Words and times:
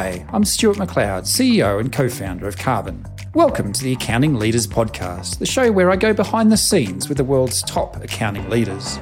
Hi, 0.00 0.24
I'm 0.32 0.46
Stuart 0.46 0.78
McLeod, 0.78 1.24
CEO 1.24 1.78
and 1.78 1.92
co 1.92 2.08
founder 2.08 2.48
of 2.48 2.56
Karbon. 2.56 3.04
Welcome 3.34 3.70
to 3.74 3.84
the 3.84 3.92
Accounting 3.92 4.36
Leaders 4.36 4.66
Podcast, 4.66 5.38
the 5.40 5.44
show 5.44 5.70
where 5.70 5.90
I 5.90 5.96
go 5.96 6.14
behind 6.14 6.50
the 6.50 6.56
scenes 6.56 7.06
with 7.10 7.18
the 7.18 7.24
world's 7.24 7.62
top 7.62 8.02
accounting 8.02 8.48
leaders. 8.48 8.96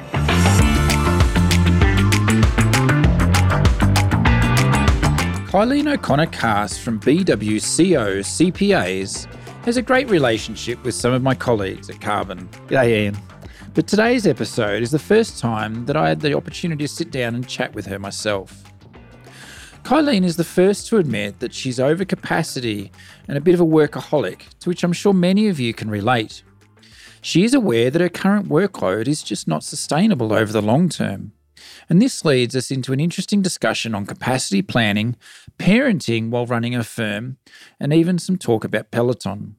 Kylene 5.47 5.95
O'Connor 5.95 6.27
Cast 6.27 6.81
from 6.81 6.99
BWCO 6.99 8.19
CPAs 8.19 9.33
has 9.67 9.77
a 9.77 9.83
great 9.83 10.11
relationship 10.11 10.83
with 10.83 10.97
some 10.97 11.13
of 11.13 11.23
my 11.23 11.37
colleagues 11.37 11.89
at 11.89 12.01
Karbon. 12.01 12.49
G'day, 12.67 12.89
Ian. 12.89 13.19
But 13.73 13.87
today's 13.87 14.27
episode 14.27 14.83
is 14.83 14.91
the 14.91 14.99
first 14.99 15.39
time 15.39 15.87
that 15.87 15.97
I 15.97 16.09
had 16.09 16.23
the 16.23 16.35
opportunity 16.35 16.83
to 16.83 16.93
sit 16.93 17.13
down 17.13 17.37
and 17.37 17.49
chat 17.49 17.73
with 17.73 17.87
her 17.87 18.01
myself. 18.01 18.68
Kylene 19.89 20.27
is 20.27 20.37
the 20.37 20.45
first 20.45 20.87
to 20.89 20.99
admit 20.99 21.39
that 21.39 21.55
she's 21.55 21.81
over 21.81 22.05
capacity 22.05 22.93
and 23.27 23.39
a 23.39 23.41
bit 23.41 23.55
of 23.55 23.61
a 23.63 23.65
workaholic, 23.65 24.43
to 24.61 24.69
which 24.69 24.85
I'm 24.85 24.93
sure 24.93 25.15
many 25.15 25.49
of 25.49 25.59
you 25.59 25.73
can 25.73 25.89
relate. 25.89 26.43
She 27.23 27.43
is 27.43 27.55
aware 27.55 27.91
that 27.91 28.03
her 28.03 28.11
current 28.11 28.51
workload 28.51 29.09
is 29.09 29.23
just 29.23 29.49
not 29.49 29.65
sustainable 29.65 30.35
over 30.35 30.53
the 30.53 30.61
long 30.61 30.91
term. 30.91 31.33
And 31.89 32.03
this 32.03 32.23
leads 32.23 32.55
us 32.55 32.71
into 32.71 32.93
an 32.93 33.01
interesting 33.01 33.41
discussion 33.41 33.95
on 33.95 34.05
capacity 34.05 34.61
planning, 34.61 35.17
parenting 35.59 36.29
while 36.29 36.45
running 36.45 36.75
a 36.75 36.85
firm, 36.85 37.39
and 37.81 37.95
even 37.95 38.19
some 38.19 38.37
talk 38.37 38.65
about 38.65 38.91
Peloton. 38.91 39.57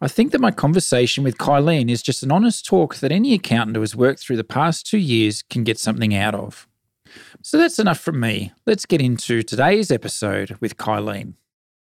I 0.00 0.06
think 0.06 0.30
that 0.30 0.40
my 0.40 0.52
conversation 0.52 1.24
with 1.24 1.38
Kylene 1.38 1.90
is 1.90 2.04
just 2.04 2.22
an 2.22 2.30
honest 2.30 2.64
talk 2.64 2.94
that 2.98 3.10
any 3.10 3.34
accountant 3.34 3.74
who 3.74 3.80
has 3.80 3.96
worked 3.96 4.20
through 4.20 4.36
the 4.36 4.44
past 4.44 4.86
two 4.86 4.98
years 4.98 5.42
can 5.42 5.64
get 5.64 5.80
something 5.80 6.14
out 6.14 6.36
of. 6.36 6.68
So 7.42 7.58
that's 7.58 7.78
enough 7.78 8.00
from 8.00 8.20
me. 8.20 8.52
Let's 8.66 8.86
get 8.86 9.00
into 9.00 9.42
today's 9.42 9.90
episode 9.90 10.56
with 10.60 10.76
Kylene. 10.76 11.34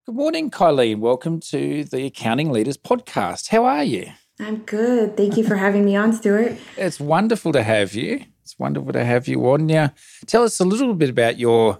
Good 0.06 0.14
morning, 0.14 0.50
Kylene. 0.50 0.98
Welcome 0.98 1.40
to 1.50 1.84
the 1.84 2.06
Accounting 2.06 2.50
Leaders 2.50 2.76
Podcast. 2.76 3.48
How 3.48 3.64
are 3.64 3.84
you? 3.84 4.06
I'm 4.40 4.58
good. 4.58 5.16
Thank 5.16 5.36
you 5.36 5.44
for 5.44 5.56
having 5.56 5.84
me 5.84 5.94
on, 5.94 6.12
Stuart. 6.12 6.56
It's 6.76 6.98
wonderful 6.98 7.52
to 7.52 7.62
have 7.62 7.94
you. 7.94 8.24
It's 8.42 8.58
wonderful 8.58 8.92
to 8.92 9.04
have 9.04 9.28
you 9.28 9.40
on. 9.50 9.66
Now, 9.66 9.92
tell 10.26 10.42
us 10.42 10.58
a 10.58 10.64
little 10.64 10.94
bit 10.94 11.10
about 11.10 11.38
your 11.38 11.78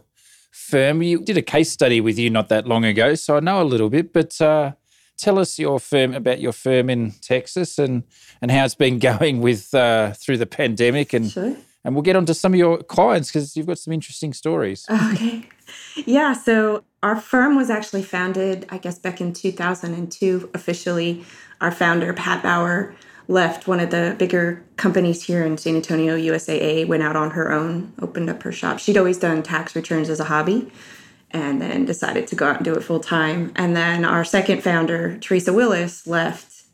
firm. 0.52 1.02
You 1.02 1.24
did 1.24 1.36
a 1.36 1.42
case 1.42 1.72
study 1.72 2.00
with 2.00 2.18
you 2.18 2.30
not 2.30 2.48
that 2.50 2.66
long 2.68 2.84
ago, 2.84 3.14
so 3.14 3.36
I 3.36 3.40
know 3.40 3.60
a 3.60 3.64
little 3.64 3.90
bit, 3.90 4.12
but 4.12 4.40
uh, 4.40 4.72
tell 5.16 5.38
us 5.38 5.58
your 5.58 5.80
firm 5.80 6.14
about 6.14 6.40
your 6.40 6.52
firm 6.52 6.88
in 6.88 7.12
Texas 7.22 7.78
and, 7.78 8.04
and 8.40 8.50
how 8.50 8.64
it's 8.64 8.76
been 8.76 8.98
going 9.10 9.40
with 9.40 9.74
uh, 9.74 10.12
through 10.12 10.38
the 10.38 10.46
pandemic 10.46 11.12
and 11.12 11.30
Sure. 11.30 11.56
And 11.84 11.94
we'll 11.94 12.02
get 12.02 12.16
on 12.16 12.26
to 12.26 12.34
some 12.34 12.52
of 12.52 12.58
your 12.58 12.78
clients 12.78 13.30
because 13.30 13.56
you've 13.56 13.66
got 13.66 13.78
some 13.78 13.92
interesting 13.92 14.32
stories. 14.32 14.86
Okay. 14.90 15.48
Yeah. 16.06 16.32
So 16.32 16.84
our 17.02 17.20
firm 17.20 17.56
was 17.56 17.70
actually 17.70 18.02
founded, 18.02 18.66
I 18.68 18.78
guess, 18.78 18.98
back 18.98 19.20
in 19.20 19.32
2002 19.32 20.50
officially. 20.54 21.24
Our 21.60 21.72
founder, 21.72 22.12
Pat 22.12 22.42
Bauer, 22.42 22.94
left 23.28 23.66
one 23.66 23.80
of 23.80 23.90
the 23.90 24.14
bigger 24.18 24.64
companies 24.76 25.24
here 25.24 25.44
in 25.44 25.56
San 25.56 25.76
Antonio, 25.76 26.16
USAA, 26.16 26.86
went 26.86 27.02
out 27.02 27.16
on 27.16 27.30
her 27.30 27.52
own, 27.52 27.92
opened 28.00 28.28
up 28.28 28.42
her 28.42 28.52
shop. 28.52 28.78
She'd 28.78 28.96
always 28.96 29.18
done 29.18 29.42
tax 29.42 29.74
returns 29.74 30.10
as 30.10 30.20
a 30.20 30.24
hobby 30.24 30.70
and 31.30 31.62
then 31.62 31.84
decided 31.84 32.26
to 32.26 32.36
go 32.36 32.48
out 32.48 32.56
and 32.56 32.64
do 32.64 32.74
it 32.74 32.82
full 32.82 33.00
time. 33.00 33.52
And 33.56 33.74
then 33.74 34.04
our 34.04 34.24
second 34.24 34.62
founder, 34.62 35.18
Teresa 35.18 35.52
Willis, 35.52 36.06
left 36.06 36.64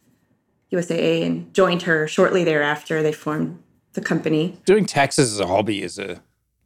USAA 0.72 1.24
and 1.24 1.54
joined 1.54 1.82
her 1.82 2.08
shortly 2.08 2.44
thereafter. 2.44 3.02
They 3.02 3.12
formed 3.12 3.62
the 3.98 4.04
company. 4.04 4.56
Doing 4.64 4.86
taxes 4.86 5.32
as 5.32 5.40
a 5.40 5.46
hobby 5.46 5.82
is 5.82 5.98
a 5.98 6.20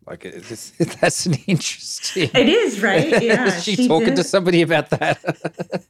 like 0.06 0.24
it's, 0.24 0.70
that's 1.00 1.26
an 1.26 1.34
interesting. 1.46 2.30
It 2.34 2.48
is, 2.48 2.82
right? 2.82 3.22
Yeah. 3.22 3.46
is 3.46 3.62
she, 3.62 3.88
talking 3.88 4.08
did. 4.08 4.16
to 4.16 4.24
somebody 4.24 4.62
about 4.62 4.90
that? 4.90 5.18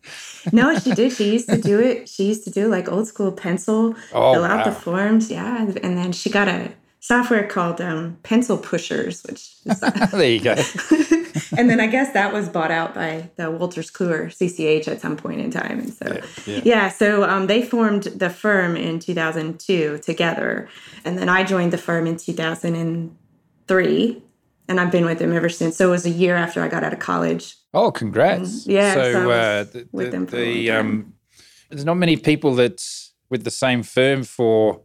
No, 0.53 0.77
she 0.77 0.93
did. 0.93 1.13
She 1.13 1.33
used 1.33 1.49
to 1.49 1.57
do 1.57 1.79
it. 1.79 2.09
She 2.09 2.25
used 2.25 2.43
to 2.45 2.51
do 2.51 2.67
like 2.67 2.91
old 2.91 3.07
school 3.07 3.31
pencil, 3.31 3.95
Oh, 4.13 4.35
fill 4.35 4.45
out 4.45 4.65
the 4.65 4.73
forms. 4.73 5.31
Yeah. 5.31 5.63
And 5.63 5.97
then 5.97 6.11
she 6.11 6.31
got 6.31 6.49
a 6.49 6.73
software 6.99 7.47
called 7.47 7.81
um, 7.81 8.19
Pencil 8.25 8.59
Pushers, 8.59 9.23
which 9.23 9.55
is, 9.65 9.81
there 10.11 10.29
you 10.29 10.41
go. 10.41 10.57
and 11.57 11.69
then 11.71 11.81
I 11.81 11.87
guess 11.87 12.13
that 12.13 12.33
was 12.33 12.49
bought 12.49 12.71
out 12.71 12.95
by 12.95 13.31
the 13.37 13.45
Wolters 13.45 13.91
Kluwer 13.93 14.27
CCH 14.27 14.89
at 14.89 15.01
some 15.01 15.17
point 15.17 15.41
in 15.41 15.51
time. 15.51 15.79
And 15.81 15.93
so, 15.93 16.07
Yeah, 16.07 16.25
yeah, 16.57 16.61
yeah. 16.65 16.89
so 16.91 17.25
um, 17.25 17.47
they 17.47 17.63
formed 17.63 18.05
the 18.05 18.31
firm 18.31 18.77
in 18.77 18.99
2002 18.99 19.99
together. 20.03 20.69
And 21.05 21.19
then 21.19 21.29
I 21.29 21.45
joined 21.45 21.73
the 21.73 21.79
firm 21.79 22.07
in 22.07 22.17
2003. 22.17 24.23
And 24.69 24.81
I've 24.81 24.93
been 24.93 25.05
with 25.05 25.19
them 25.19 25.33
ever 25.33 25.49
since. 25.49 25.77
So 25.77 25.89
it 25.89 25.91
was 25.91 26.07
a 26.07 26.11
year 26.11 26.37
after 26.37 26.63
I 26.63 26.69
got 26.69 26.85
out 26.85 26.93
of 26.93 26.99
college. 27.01 27.57
Oh, 27.75 27.91
congrats! 27.91 28.67
Yeah, 28.67 28.95
So, 28.95 29.13
so 29.13 29.31
uh, 29.31 29.65
the, 29.65 29.89
with 29.93 30.13
them 30.13 30.27
for 30.27 30.37
a 30.37 30.41
the 30.41 30.69
long 30.71 30.77
time. 30.77 30.87
um, 30.91 31.13
there's 31.71 31.85
not 31.85 31.95
many 31.97 32.17
people 32.17 32.55
that's 32.55 33.13
with 33.31 33.45
the 33.45 33.51
same 33.51 33.83
firm 33.83 34.25
for. 34.25 34.83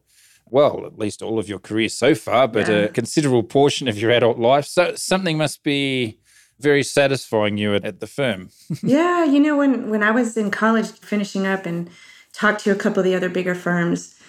Well, 0.50 0.86
at 0.86 0.97
least 0.97 1.22
all 1.22 1.40
of 1.40 1.50
your 1.50 1.59
career 1.59 1.90
so 1.90 2.16
far, 2.16 2.47
but 2.47 2.69
Yeah. 2.69 2.75
a 2.75 2.88
considerable 2.88 3.44
portion 3.44 3.90
of 3.90 4.00
your 4.00 4.12
adult 4.12 4.40
life. 4.40 4.66
So 4.66 4.96
something 4.96 5.38
must 5.38 5.62
be 5.62 6.19
very 6.59 6.84
satisfying 6.84 7.57
you 7.57 7.75
at, 7.75 7.85
at 7.85 8.00
the 8.00 8.07
firm. 8.07 8.50
yeah, 8.84 9.23
you 9.23 9.40
know, 9.40 9.57
when 9.57 9.90
when 9.90 10.03
I 10.03 10.12
was 10.12 10.38
in 10.38 10.51
college 10.51 10.91
finishing 10.91 11.45
up 11.45 11.66
and 11.66 11.90
talked 12.34 12.63
to 12.63 12.72
a 12.72 12.75
couple 12.75 13.00
of 13.00 13.06
the 13.06 13.16
other 13.16 13.29
bigger 13.29 13.56
firms, 13.56 14.19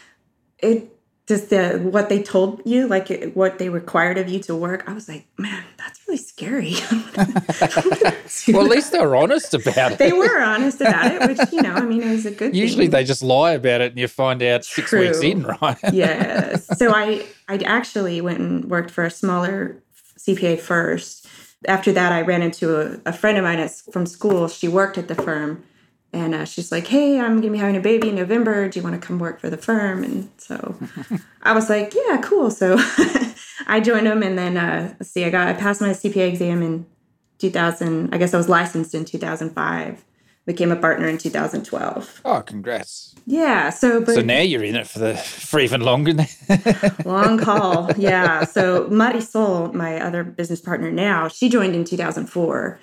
it 0.59 0.99
just 1.29 1.51
the 1.51 1.79
what 1.93 2.09
they 2.09 2.23
told 2.23 2.63
you, 2.65 2.89
like 2.89 3.11
it, 3.11 3.37
what 3.37 3.59
they 3.59 3.69
required 3.69 4.17
of 4.17 4.29
you 4.29 4.41
to 4.41 4.57
work, 4.57 4.85
I 4.89 4.95
was 4.95 5.09
like, 5.09 5.27
man, 5.37 5.63
that's 5.77 6.01
really 6.09 6.17
scary. 6.17 6.75
well, 8.49 8.65
at 8.65 8.71
least 8.71 8.93
they 8.93 8.99
were 8.99 9.15
honest 9.15 9.53
about 9.53 9.93
it. 9.93 9.99
they 9.99 10.15
were 10.15 10.41
honest 10.41 10.81
about 10.81 11.13
it, 11.13 11.29
which 11.29 11.53
you 11.53 11.61
know, 11.61 11.75
I 11.75 11.83
mean, 11.83 12.03
it 12.03 12.11
was 12.11 12.25
a 12.25 12.31
good. 12.31 12.57
Usually 12.57 12.85
thing. 12.85 12.93
they 12.93 13.05
just 13.05 13.23
lie 13.23 13.53
about 13.53 13.83
it 13.83 13.93
and 13.93 14.01
you 14.01 14.09
find 14.09 14.43
out 14.43 14.65
six 14.65 14.91
weeks 14.91 15.21
in, 15.21 15.43
right? 15.43 15.77
yes. 15.93 16.67
So 16.79 16.95
I 16.95 17.27
I 17.47 17.59
actually 17.59 18.23
went 18.23 18.39
and 18.39 18.65
worked 18.65 18.91
for 18.91 19.05
a 19.05 19.11
smaller 19.11 19.83
CPA 20.19 20.59
first. 20.59 21.28
After 21.67 21.93
that, 21.93 22.13
I 22.13 22.23
ran 22.23 22.43
into 22.43 22.77
a, 22.81 23.01
a 23.07 23.13
friend 23.13 23.37
of 23.37 23.45
mine 23.45 23.59
at, 23.59 23.73
from 23.93 24.07
school. 24.07 24.49
She 24.49 24.69
worked 24.69 24.97
at 24.97 25.09
the 25.09 25.15
firm, 25.15 25.65
and 26.13 26.35
uh, 26.35 26.45
she's 26.45 26.71
like, 26.71 26.87
"Hey, 26.87 27.19
I'm 27.19 27.41
gonna 27.41 27.53
be 27.53 27.59
having 27.59 27.77
a 27.77 27.81
baby 27.81 28.11
in 28.11 28.15
November. 28.15 28.69
Do 28.69 28.79
you 28.79 28.85
want 28.85 29.01
to 29.01 29.05
come 29.05 29.19
work 29.19 29.41
for 29.41 29.51
the 29.51 29.57
firm?" 29.57 30.05
And 30.05 30.31
so 30.39 30.79
I 31.43 31.53
was 31.53 31.69
like, 31.69 31.95
"Yeah, 31.95 32.21
cool." 32.23 32.51
So 32.51 32.77
I 33.67 33.81
joined 33.81 34.07
them, 34.07 34.23
and 34.23 34.39
then 34.39 34.57
uh, 34.57 34.95
let's 35.01 35.11
see, 35.11 35.25
I 35.25 35.31
got 35.31 35.49
I 35.49 35.53
passed 35.53 35.81
my 35.81 35.91
CPA 35.91 36.29
exam 36.29 36.63
in 36.63 36.87
2000. 37.39 38.15
I 38.15 38.19
guess 38.19 38.35
I 38.35 38.37
was 38.37 38.49
licensed 38.49 38.95
in 38.95 39.05
2005. 39.05 40.05
Became 40.49 40.73
a 40.73 40.77
partner 40.77 41.07
in 41.07 41.19
2012. 41.19 42.23
Oh, 42.25 42.41
congrats. 42.41 43.15
Yeah. 43.27 43.69
So, 43.69 44.01
but 44.01 44.15
So 44.15 44.23
now 44.23 44.41
you're 44.41 44.65
in 44.65 44.77
it 44.77 44.87
for 44.87 44.99
the 44.99 45.15
for 45.15 45.61
even 45.61 45.83
longer. 45.83 46.15
Long 47.05 47.39
haul. 47.39 47.91
Yeah. 47.99 48.45
So 48.45 48.87
Marisol, 48.87 49.75
my 49.75 50.01
other 50.01 50.25
business 50.25 50.63
partner 50.63 50.91
now, 50.91 51.29
she 51.29 51.51
joined 51.51 51.75
in 51.75 51.85
2004. 51.85 52.81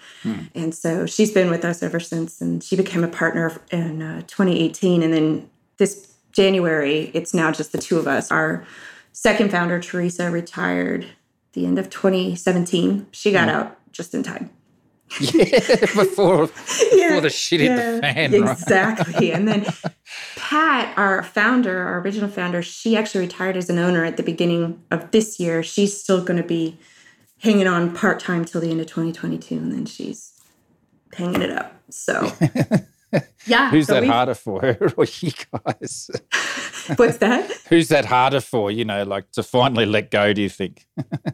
And 0.54 0.76
so 0.76 1.08
she's 1.08 1.32
been 1.32 1.50
with 1.50 1.66
us 1.66 1.82
ever 1.82 2.00
since. 2.00 2.40
And 2.40 2.64
she 2.64 2.76
became 2.76 3.04
a 3.04 3.08
partner 3.08 3.60
in 3.72 4.04
uh, 4.04 4.22
2018. 4.28 5.02
And 5.02 5.12
then 5.12 5.50
this 5.78 6.14
January, 6.34 7.10
it's 7.16 7.34
now 7.34 7.52
just 7.52 7.72
the 7.72 7.80
two 7.80 7.98
of 7.98 8.08
us. 8.08 8.30
Our 8.30 8.64
second 9.12 9.50
founder, 9.50 9.80
Teresa, 9.80 10.30
retired 10.30 11.08
the 11.54 11.66
end 11.66 11.80
of 11.80 11.90
2017. 11.90 13.08
She 13.10 13.32
got 13.32 13.50
out 13.50 13.92
just 13.92 14.14
in 14.14 14.22
time. 14.22 14.52
yeah, 15.34 15.60
before 15.80 16.48
before 16.48 17.22
the 17.22 17.30
shit 17.30 17.62
hit 17.62 17.76
the 17.76 18.00
fan, 18.02 18.32
right? 18.32 18.52
Exactly. 18.52 19.32
and 19.32 19.48
then 19.48 19.66
Pat, 20.36 20.98
our 20.98 21.24
founder, 21.24 21.78
our 21.88 22.00
original 22.00 22.30
founder, 22.30 22.62
she 22.62 22.96
actually 22.98 23.22
retired 23.22 23.58
as 23.58 23.70
an 23.70 23.80
owner 23.80 24.04
at 24.04 24.18
the 24.18 24.24
beginning 24.24 24.82
of 24.92 25.12
this 25.12 25.40
year. 25.40 25.64
She's 25.64 26.00
still 26.00 26.24
going 26.24 26.42
to 26.42 26.48
be 26.48 26.78
hanging 27.40 27.68
on 27.68 27.96
part 27.96 28.20
time 28.20 28.46
till 28.46 28.62
the 28.62 28.70
end 28.70 28.82
of 28.82 28.88
2022, 28.88 29.56
and 29.56 29.72
then 29.72 29.86
she's 29.86 30.34
hanging 31.14 31.42
it 31.42 31.52
up. 31.52 31.80
So, 31.90 32.32
yeah. 33.46 33.70
Who's 33.70 33.88
that 33.88 34.02
we've- 34.02 34.12
harder 34.12 34.34
for, 34.36 34.62
her 34.62 34.92
or 34.98 35.06
you 35.22 35.32
guys? 35.66 36.10
What's 36.98 37.18
that? 37.18 37.50
Who's 37.70 37.88
that 37.90 38.06
harder 38.06 38.42
for? 38.42 38.70
You 38.70 38.86
know, 38.86 39.04
like 39.04 39.32
to 39.32 39.44
finally 39.44 39.86
let 39.86 40.12
go. 40.12 40.34
Do 40.34 40.42
you 40.42 40.50
think? 40.50 40.86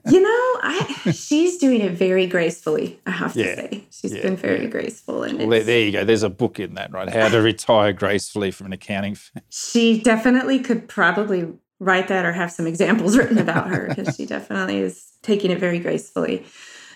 You 0.10 0.22
know, 0.22 0.30
I 0.64 1.12
she's 1.14 1.58
doing 1.58 1.82
it 1.82 1.92
very 1.92 2.26
gracefully. 2.26 3.00
I 3.06 3.12
have 3.12 3.34
to 3.34 3.44
say, 3.44 3.84
she's 3.92 4.14
Yeah, 4.14 4.22
been 4.22 4.38
very 4.38 4.62
yeah. 4.64 4.68
graceful, 4.70 5.24
and 5.24 5.40
Well, 5.50 5.64
there 5.64 5.82
you 5.82 5.92
go. 5.92 6.06
There's 6.06 6.24
a 6.24 6.30
book 6.30 6.60
in 6.60 6.76
that, 6.76 6.92
right? 6.94 7.10
How 7.10 7.28
to 7.30 7.42
retire 7.42 7.92
gracefully 7.92 8.52
from 8.52 8.68
an 8.68 8.74
accounting 8.74 9.16
firm. 9.16 9.44
she 9.50 10.02
definitely 10.02 10.60
could 10.60 10.88
probably 10.88 11.52
write 11.80 12.08
that 12.08 12.26
or 12.26 12.32
have 12.32 12.52
some 12.52 12.68
examples 12.68 13.18
written 13.18 13.38
about 13.38 13.68
her 13.70 13.88
because 13.94 14.16
she 14.16 14.26
definitely 14.26 14.78
is 14.78 15.14
taking 15.24 15.52
it 15.52 15.60
very 15.60 15.80
gracefully. 15.80 16.46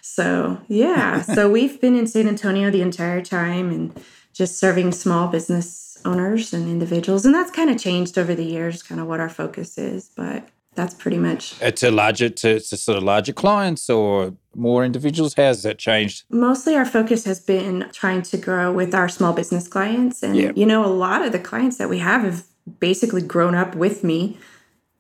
So, 0.02 0.62
yeah. 0.68 1.22
so 1.24 1.50
we've 1.50 1.82
been 1.82 1.96
in 1.96 2.06
San 2.08 2.28
Antonio 2.28 2.70
the 2.70 2.82
entire 2.84 3.22
time 3.22 3.72
and 3.72 4.00
just 4.36 4.60
serving 4.60 4.92
small 4.92 5.28
business 5.28 5.98
owners 6.06 6.54
and 6.54 6.68
individuals. 6.70 7.26
And 7.26 7.34
that's 7.34 7.50
kind 7.50 7.70
of 7.70 7.78
changed 7.80 8.18
over 8.18 8.36
the 8.36 8.44
years, 8.46 8.84
kind 8.84 9.02
of 9.02 9.08
what 9.08 9.20
our 9.20 9.30
focus 9.30 9.78
is. 9.78 10.12
But 10.16 10.48
that's 10.76 10.94
pretty 10.94 11.18
much 11.18 11.56
Uh, 11.62 11.72
to 11.72 11.90
larger, 11.90 12.30
to, 12.30 12.60
to 12.60 12.78
sort 12.78 12.98
of 12.98 13.04
larger 13.04 13.32
clients, 13.34 13.90
or 13.90 14.34
more 14.54 14.84
individuals? 14.86 15.34
How's 15.36 15.64
that 15.64 15.80
changed? 15.80 16.24
Mostly 16.30 16.76
our 16.76 16.86
focus 16.86 17.24
has 17.26 17.40
been 17.40 17.90
trying 17.94 18.22
to 18.24 18.38
grow 18.38 18.72
with 18.74 18.94
our 18.94 19.08
small 19.10 19.34
business 19.34 19.68
clients. 19.70 20.22
And, 20.22 20.36
Yeah. 20.36 20.52
you 20.56 20.66
know, 20.66 20.86
a 20.86 20.94
lot 21.06 21.24
of 21.26 21.32
the 21.32 21.40
clients 21.40 21.78
that 21.78 21.90
we 21.90 22.00
have 22.00 22.22
have 22.24 22.44
basically 22.80 23.22
grown 23.22 23.56
up 23.56 23.74
with 23.76 24.04
me 24.04 24.38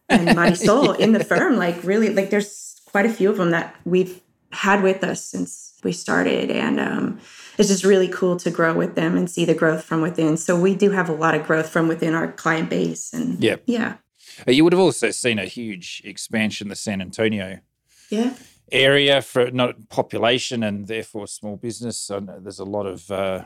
and 0.09 0.33
my 0.35 0.53
soul 0.67 0.93
in 0.93 1.11
the 1.11 1.23
firm. 1.23 1.57
Like, 1.57 1.83
really, 1.83 2.09
like, 2.09 2.29
there's 2.29 2.79
quite 2.85 3.05
a 3.05 3.09
few 3.13 3.29
of 3.29 3.37
them 3.37 3.51
that 3.51 3.75
we've 3.83 4.21
had 4.51 4.81
with 4.81 5.03
us 5.03 5.23
since 5.25 5.73
we 5.83 5.91
started. 5.91 6.49
And 6.49 6.79
um, 6.79 7.19
it's 7.57 7.69
just 7.69 7.83
really 7.83 8.07
cool 8.07 8.37
to 8.37 8.51
grow 8.51 8.73
with 8.73 8.95
them 8.95 9.15
and 9.17 9.29
see 9.29 9.45
the 9.45 9.53
growth 9.53 9.83
from 9.83 10.01
within. 10.01 10.37
So 10.37 10.59
we 10.59 10.75
do 10.75 10.91
have 10.91 11.09
a 11.09 11.13
lot 11.13 11.35
of 11.35 11.45
growth 11.45 11.69
from 11.69 11.87
within 11.87 12.13
our 12.13 12.31
client 12.31 12.69
base. 12.69 13.13
And 13.13 13.41
Yep. 13.43 13.63
yeah. 13.65 13.95
Uh, 14.47 14.51
You 14.51 14.63
would 14.63 14.73
have 14.73 14.79
also 14.81 15.11
seen 15.11 15.39
a 15.39 15.45
huge 15.45 16.01
expansion 16.05 16.67
the 16.67 16.75
San 16.75 17.01
Antonio 17.01 17.59
Yeah. 18.09 18.33
area 18.71 19.21
for 19.21 19.51
not 19.51 19.89
population 19.89 20.63
and 20.63 20.87
therefore 20.87 21.27
small 21.27 21.55
business. 21.57 22.11
There's 22.41 22.59
a 22.59 22.65
lot 22.65 22.85
of 22.85 23.09
uh, 23.11 23.45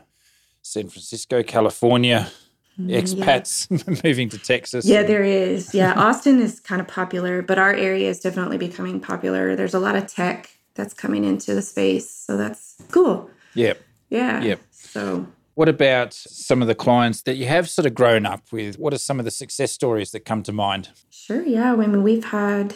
San 0.62 0.90
Francisco, 0.90 1.44
California 1.44 2.32
expats 2.80 3.68
moving 4.04 4.30
to 4.30 4.38
Texas. 4.38 4.86
Yeah, 4.86 5.00
and- 5.02 5.10
there 5.10 5.24
is. 5.24 5.74
Yeah, 5.74 5.94
Austin 5.96 6.40
is 6.40 6.60
kind 6.60 6.82
of 6.82 6.88
popular, 6.88 7.42
but 7.42 7.58
our 7.60 7.74
area 7.74 8.10
is 8.10 8.20
definitely 8.20 8.58
becoming 8.58 9.00
popular. 9.00 9.56
There's 9.56 9.74
a 9.74 9.80
lot 9.80 9.96
of 9.96 10.08
tech 10.08 10.50
that's 10.76 10.94
coming 10.94 11.26
into 11.26 11.54
the 11.54 11.62
space, 11.62 12.10
so 12.10 12.38
that's 12.38 12.76
cool. 12.92 13.30
yeah. 13.54 13.74
Yeah. 14.10 14.42
Yep. 14.42 14.60
So 14.72 15.28
What 15.56 15.70
about 15.70 16.14
some 16.14 16.62
of 16.62 16.68
the 16.68 16.76
clients 16.76 17.22
that 17.24 17.36
you 17.36 17.46
have 17.48 17.70
sort 17.70 17.86
of 17.86 17.94
grown 17.94 18.26
up 18.26 18.44
with? 18.52 18.78
What 18.80 18.94
are 18.94 18.98
some 18.98 19.20
of 19.20 19.26
the 19.26 19.32
success 19.32 19.72
stories 19.72 20.12
that 20.12 20.22
come 20.26 20.44
to 20.44 20.52
mind? 20.52 20.90
sure, 21.10 21.44
yeah. 21.44 21.74
I 21.74 21.76
mean, 21.76 22.02
we've 22.02 22.26
had, 22.26 22.76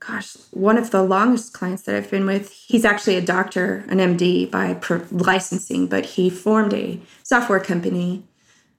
gosh, 0.00 0.36
one 0.50 0.76
of 0.76 0.90
the 0.90 1.02
longest 1.02 1.52
clients 1.54 1.82
that 1.84 1.94
I've 1.94 2.10
been 2.10 2.26
with. 2.26 2.50
He's 2.50 2.84
actually 2.84 3.16
a 3.16 3.22
doctor, 3.22 3.84
an 3.88 3.98
MD 3.98 4.50
by 4.50 4.76
licensing, 5.10 5.86
but 5.86 6.04
he 6.04 6.28
formed 6.28 6.74
a 6.74 7.00
software 7.22 7.60
company 7.60 8.24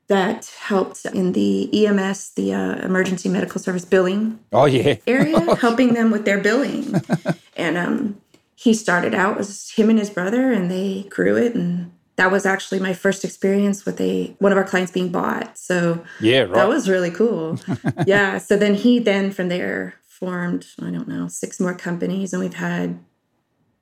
that 0.07 0.53
helped 0.61 1.03
in 1.05 1.31
the 1.31 1.67
EMS, 1.87 2.31
the 2.35 2.53
uh, 2.53 2.75
emergency 2.85 3.27
medical 3.27 3.59
service 3.59 3.85
billing 3.85 4.37
Oh, 4.53 4.65
yeah. 4.65 4.97
area, 5.07 5.55
helping 5.59 5.95
them 5.95 6.11
with 6.11 6.25
their 6.25 6.37
billing. 6.39 6.93
and 7.57 7.75
um, 7.75 8.21
he 8.55 8.73
started 8.73 9.13
out 9.13 9.37
was 9.37 9.71
him 9.71 9.89
and 9.89 9.99
his 9.99 10.09
brother, 10.09 10.51
and 10.51 10.71
they 10.71 11.03
grew 11.09 11.35
it. 11.37 11.55
And 11.55 11.91
that 12.15 12.31
was 12.31 12.45
actually 12.45 12.79
my 12.79 12.93
first 12.93 13.25
experience 13.25 13.85
with 13.85 13.99
a 13.99 14.35
one 14.39 14.51
of 14.51 14.57
our 14.57 14.63
clients 14.63 14.91
being 14.91 15.11
bought. 15.11 15.57
So 15.57 16.03
Yeah, 16.19 16.41
right. 16.41 16.53
that 16.53 16.67
was 16.67 16.89
really 16.89 17.11
cool. 17.11 17.59
yeah. 18.07 18.37
So 18.37 18.55
then 18.57 18.75
he 18.75 18.99
then 18.99 19.31
from 19.31 19.49
there 19.49 19.95
formed 20.07 20.65
I 20.81 20.91
don't 20.91 21.07
know 21.07 21.27
six 21.27 21.59
more 21.59 21.75
companies, 21.75 22.33
and 22.33 22.41
we've 22.41 22.53
had 22.53 22.99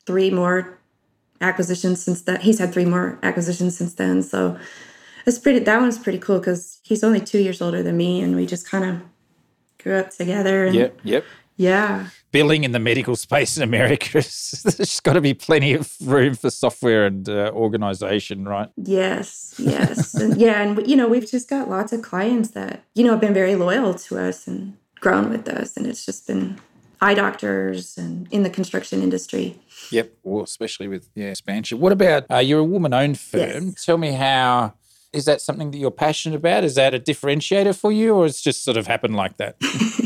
three 0.06 0.32
more 0.32 0.80
acquisitions 1.40 2.04
since 2.04 2.24
that. 2.24 2.42
He's 2.42 2.60
had 2.60 2.74
three 2.74 2.86
more 2.86 3.20
acquisitions 3.22 3.78
since 3.78 3.94
then. 3.94 4.24
So 4.24 4.58
it's 5.26 5.38
pretty. 5.38 5.60
That 5.60 5.80
one's 5.80 6.00
pretty 6.00 6.20
cool 6.20 6.40
because 6.40 6.80
he's 6.84 7.04
only 7.04 7.22
two 7.22 7.40
years 7.40 7.62
older 7.62 7.84
than 7.84 7.96
me, 7.96 8.22
and 8.22 8.36
we 8.36 8.46
just 8.48 8.68
kind 8.68 8.84
of 8.84 9.02
grew 9.82 9.96
up 9.98 10.10
together. 10.10 10.66
And 10.66 10.76
Yep, 10.76 11.00
yep. 11.04 11.26
yeah. 11.58 12.08
Billing 12.34 12.66
in 12.66 12.74
the 12.74 12.80
medical 12.80 13.16
space 13.16 13.56
in 13.56 13.64
America, 13.64 14.12
there's 14.14 15.00
got 15.00 15.14
to 15.14 15.22
be 15.22 15.34
plenty 15.34 15.74
of 15.74 15.96
room 16.02 16.36
for 16.36 16.50
software 16.50 17.06
and 17.06 17.30
uh, 17.30 17.52
organization, 17.54 18.46
right? 18.46 18.70
Yes, 18.76 19.56
yes. 19.58 20.14
and 20.16 20.36
yeah, 20.42 20.62
and 20.62 20.86
you 20.86 20.98
know, 20.98 21.08
we've 21.08 21.30
just 21.30 21.50
got 21.50 21.70
lots 21.70 21.94
of 21.94 22.02
clients 22.02 22.50
that, 22.50 22.84
you 22.96 23.06
know, 23.06 23.12
have 23.12 23.22
been 23.22 23.34
very 23.34 23.56
loyal 23.56 23.94
to 23.94 24.20
us 24.20 24.48
and 24.48 24.76
grown 25.00 25.30
with 25.30 25.48
us 25.48 25.78
and 25.78 25.88
it's 25.88 26.06
just 26.06 26.28
been 26.28 26.60
eye 27.04 27.14
doctors 27.14 27.98
and 27.98 28.28
in 28.32 28.44
the 28.44 28.50
construction 28.50 29.04
industry. 29.04 29.60
Yep. 29.92 30.14
Well, 30.24 30.44
especially 30.44 30.88
with 30.88 31.10
yeah, 31.16 31.28
expansion. 31.28 31.80
What 31.80 31.92
about 31.92 32.26
uh, 32.32 32.38
you're 32.38 32.60
a 32.60 32.64
woman-owned 32.64 33.20
firm? 33.20 33.68
Yes. 33.68 33.86
Tell 33.86 33.98
me 33.98 34.14
how 34.14 34.74
is 35.14 35.26
that 35.26 35.42
something 35.42 35.72
that 35.72 35.78
you're 35.78 35.92
passionate 35.92 36.36
about? 36.36 36.64
Is 36.64 36.76
that 36.76 36.96
a 36.96 37.00
differentiator 37.00 37.78
for 37.78 37.92
you, 37.92 38.16
or 38.16 38.26
it's 38.26 38.42
just 38.42 38.64
sort 38.64 38.78
of 38.78 38.88
happened 38.88 39.16
like 39.16 39.38
that? 39.38 39.58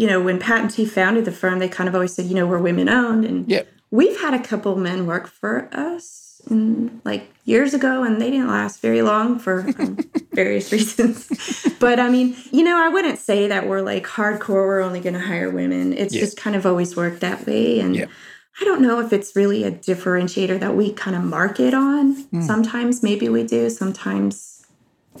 You 0.00 0.06
know, 0.06 0.20
when 0.20 0.38
Pat 0.38 0.60
and 0.60 0.70
T 0.70 0.84
founded 0.84 1.24
the 1.24 1.32
firm, 1.32 1.58
they 1.58 1.68
kind 1.68 1.88
of 1.88 1.94
always 1.94 2.14
said, 2.14 2.26
you 2.26 2.34
know, 2.34 2.46
we're 2.46 2.58
women 2.70 2.88
owned 2.88 3.24
and 3.24 3.48
Yep. 3.50 3.66
we've 3.90 4.20
had 4.20 4.32
a 4.34 4.38
couple 4.50 4.76
men 4.76 5.06
work 5.06 5.26
for 5.26 5.68
us 5.72 6.40
in, 6.50 7.00
like 7.04 7.24
years 7.44 7.74
ago 7.74 8.04
and 8.04 8.20
they 8.22 8.30
didn't 8.30 8.48
last 8.48 8.80
very 8.80 9.02
long 9.02 9.38
for 9.38 9.60
um, 9.80 9.98
various 10.32 10.70
reasons 10.72 11.16
but 11.80 11.98
i 11.98 12.08
mean 12.08 12.36
you 12.52 12.62
know 12.62 12.76
i 12.78 12.88
wouldn't 12.88 13.18
say 13.18 13.48
that 13.48 13.66
we're 13.66 13.80
like 13.82 14.06
hardcore 14.06 14.64
we're 14.68 14.80
only 14.80 15.00
going 15.00 15.14
to 15.14 15.20
hire 15.20 15.50
women 15.50 15.92
it's 15.92 16.14
Yeah. 16.14 16.20
just 16.20 16.36
kind 16.36 16.54
of 16.56 16.64
always 16.64 16.94
worked 16.96 17.20
that 17.20 17.44
way 17.46 17.80
and 17.80 17.96
Yeah. 17.96 18.06
i 18.60 18.64
don't 18.64 18.80
know 18.80 19.00
if 19.00 19.12
it's 19.12 19.34
really 19.34 19.64
a 19.64 19.72
differentiator 19.72 20.60
that 20.60 20.74
we 20.76 20.92
kind 20.92 21.16
of 21.16 21.22
market 21.24 21.74
on 21.74 22.12
Hmm. 22.30 22.42
sometimes 22.42 23.02
maybe 23.02 23.28
we 23.28 23.42
do 23.44 23.68
sometimes 23.68 24.57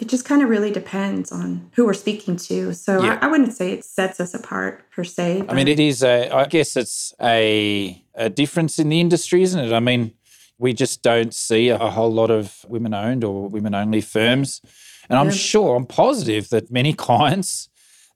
it 0.00 0.08
just 0.08 0.24
kind 0.24 0.42
of 0.42 0.48
really 0.48 0.70
depends 0.70 1.30
on 1.32 1.70
who 1.74 1.84
we're 1.86 1.94
speaking 1.94 2.36
to 2.36 2.72
so 2.74 3.02
Yeah. 3.02 3.18
I, 3.20 3.26
I 3.26 3.30
wouldn't 3.30 3.52
say 3.52 3.72
it 3.72 3.84
sets 3.84 4.20
us 4.20 4.34
apart 4.34 4.90
per 4.90 5.04
se 5.04 5.44
I 5.48 5.54
mean, 5.54 5.68
it 5.68 5.80
is 5.80 6.02
a. 6.02 6.30
I 6.30 6.46
guess 6.46 6.76
it's 6.76 7.14
a 7.20 8.02
a 8.14 8.28
difference 8.28 8.78
in 8.78 8.88
the 8.88 9.00
industry, 9.00 9.42
isn't 9.42 9.64
it? 9.64 9.72
I 9.72 9.80
mean, 9.80 10.12
we 10.58 10.72
just 10.72 11.02
don't 11.02 11.32
see 11.32 11.68
a 11.68 11.78
whole 11.78 12.10
lot 12.12 12.30
of 12.30 12.64
women-owned 12.68 13.22
or 13.24 13.48
women-only 13.48 14.00
firms, 14.00 14.60
and 15.08 15.18
I'm 15.18 15.26
Yeah. 15.26 15.32
sure, 15.50 15.76
I'm 15.76 15.86
positive 15.86 16.48
that 16.50 16.70
many 16.70 16.92
clients 17.06 17.68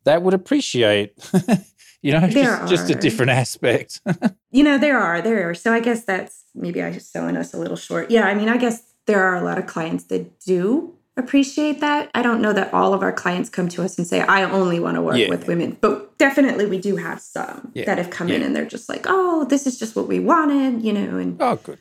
that 0.04 0.22
would 0.22 0.34
appreciate. 0.34 1.12
you 2.02 2.10
know, 2.12 2.26
just, 2.28 2.68
just 2.68 2.90
a 2.90 2.94
different 2.96 3.30
aspect. 3.30 4.00
You 4.54 4.62
know, 4.64 4.76
there 4.76 4.98
are, 4.98 5.22
there 5.22 5.48
are. 5.48 5.54
So 5.54 5.72
I 5.72 5.80
guess 5.80 6.04
that's 6.04 6.44
maybe 6.54 6.82
I 6.82 6.90
was 6.90 7.06
selling 7.06 7.38
us 7.38 7.54
a 7.54 7.58
little 7.58 7.76
short. 7.76 8.10
Yeah, 8.10 8.24
I 8.26 8.34
mean, 8.34 8.50
I 8.50 8.58
guess 8.58 8.82
there 9.06 9.22
are 9.24 9.34
a 9.36 9.40
lot 9.42 9.56
of 9.56 9.66
clients 9.66 10.04
that 10.12 10.38
do 10.40 10.94
appreciate 11.16 11.80
that. 11.80 12.10
I 12.14 12.22
don't 12.22 12.40
know 12.40 12.52
that 12.52 12.72
all 12.72 12.94
of 12.94 13.02
our 13.02 13.12
clients 13.12 13.48
come 13.50 13.68
to 13.70 13.82
us 13.82 13.98
and 13.98 14.06
say, 14.06 14.20
I 14.20 14.44
only 14.44 14.80
want 14.80 14.94
to 14.96 15.02
work 15.02 15.16
Yeah. 15.16 15.28
with 15.28 15.46
women, 15.46 15.76
but 15.80 16.16
definitely 16.18 16.66
we 16.66 16.78
do 16.78 16.96
have 16.96 17.20
some 17.20 17.70
Yeah, 17.74 17.84
that 17.86 17.98
have 17.98 18.10
come 18.10 18.30
in 18.30 18.42
and 18.42 18.54
they're 18.56 18.64
just 18.64 18.88
like, 18.88 19.04
oh, 19.06 19.44
this 19.44 19.66
is 19.66 19.78
just 19.78 19.94
what 19.96 20.08
we 20.08 20.20
wanted, 20.20 20.82
you 20.82 20.92
know, 20.92 21.18
and 21.18 21.40
oh, 21.40 21.56
good, 21.56 21.78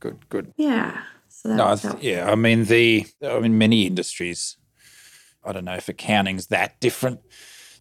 good, 0.00 0.28
good. 0.28 0.52
yeah. 0.56 1.02
So 1.28 1.54
No, 1.54 1.76
yeah. 2.00 2.30
I 2.30 2.36
mean 2.36 2.64
the. 2.66 3.06
I 3.22 3.38
mean 3.40 3.58
many 3.58 3.86
industries. 3.86 4.56
I 5.44 5.52
don't 5.52 5.64
know 5.64 5.74
if 5.74 5.88
accounting's 5.88 6.46
that 6.46 6.80
different. 6.80 7.20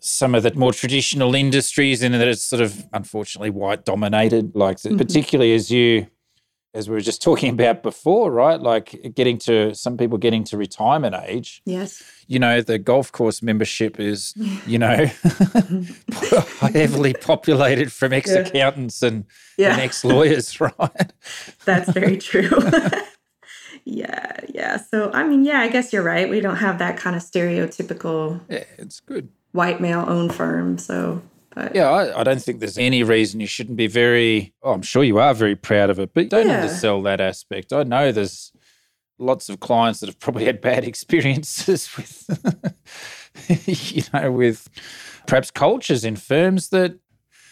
Some 0.01 0.35
of 0.35 0.43
the 0.43 0.53
more 0.55 0.73
traditional 0.73 1.33
industries, 1.33 2.03
in 2.03 2.11
that 2.11 2.27
it's 2.27 2.43
sort 2.43 2.61
of 2.61 2.85
unfortunately 2.91 3.51
white 3.51 3.85
dominated. 3.85 4.53
Like 4.55 4.77
Mm-hmm. 4.77 4.97
particularly 4.97 5.53
as 5.53 5.69
you, 5.71 6.07
as 6.73 6.89
we 6.89 6.93
were 6.95 7.01
just 7.01 7.21
talking 7.29 7.49
about 7.53 7.83
before, 7.83 8.31
right? 8.31 8.59
Like 8.59 9.13
getting 9.15 9.37
to 9.39 9.73
some 9.75 9.97
people 9.97 10.17
getting 10.17 10.43
to 10.45 10.57
retirement 10.57 11.15
age. 11.27 11.61
yes. 11.65 12.03
You 12.27 12.39
know, 12.39 12.61
the 12.61 12.79
golf 12.79 13.11
course 13.11 13.41
membership 13.43 13.99
is, 13.99 14.33
you 14.65 14.79
know, 14.79 15.05
heavily 16.61 17.13
populated 17.13 17.91
from 17.91 18.13
ex 18.13 18.31
accountants 18.31 19.03
and, 19.03 19.25
Yeah. 19.57 19.73
and 19.73 19.81
ex 19.81 20.03
lawyers, 20.05 20.59
right? 20.61 21.13
That's 21.65 21.91
very 21.91 22.17
true. 22.17 22.49
yeah, 23.85 24.37
yeah. 24.49 24.77
So 24.77 25.11
I 25.11 25.23
mean, 25.27 25.43
yeah, 25.43 25.59
I 25.59 25.67
guess 25.67 25.91
you're 25.93 26.03
right. 26.03 26.29
We 26.29 26.39
don't 26.39 26.55
have 26.57 26.79
that 26.79 26.97
kind 26.97 27.15
of 27.15 27.21
stereotypical 27.21 28.39
Yeah, 28.49 28.63
it's 28.77 28.99
good. 29.01 29.29
white 29.51 29.81
male 29.81 30.05
owned 30.07 30.33
firm. 30.33 30.77
So 30.77 31.21
Yeah, 31.73 31.89
I, 31.89 32.19
I 32.21 32.23
don't 32.23 32.41
think 32.41 32.59
there's 32.59 32.77
any 32.77 33.03
reason 33.03 33.39
you 33.39 33.47
shouldn't 33.47 33.77
be 33.77 33.87
very. 33.87 34.53
Oh, 34.63 34.71
I'm 34.73 34.81
sure 34.81 35.03
you 35.03 35.19
are 35.19 35.33
very 35.33 35.55
proud 35.55 35.89
of 35.89 35.99
it, 35.99 36.13
but 36.13 36.29
don't 36.29 36.47
Yeah. 36.47 36.61
undersell 36.61 37.01
that 37.03 37.21
aspect. 37.21 37.71
I 37.73 37.83
know 37.83 38.11
there's 38.11 38.51
lots 39.19 39.47
of 39.49 39.59
clients 39.59 39.99
that 39.99 40.07
have 40.07 40.19
probably 40.19 40.45
had 40.45 40.59
bad 40.61 40.83
experiences 40.87 41.89
with, 41.95 42.73
you 43.93 44.03
know, 44.13 44.31
with 44.31 44.67
perhaps 45.27 45.51
cultures 45.51 46.03
in 46.03 46.15
firms 46.15 46.69
that 46.69 46.97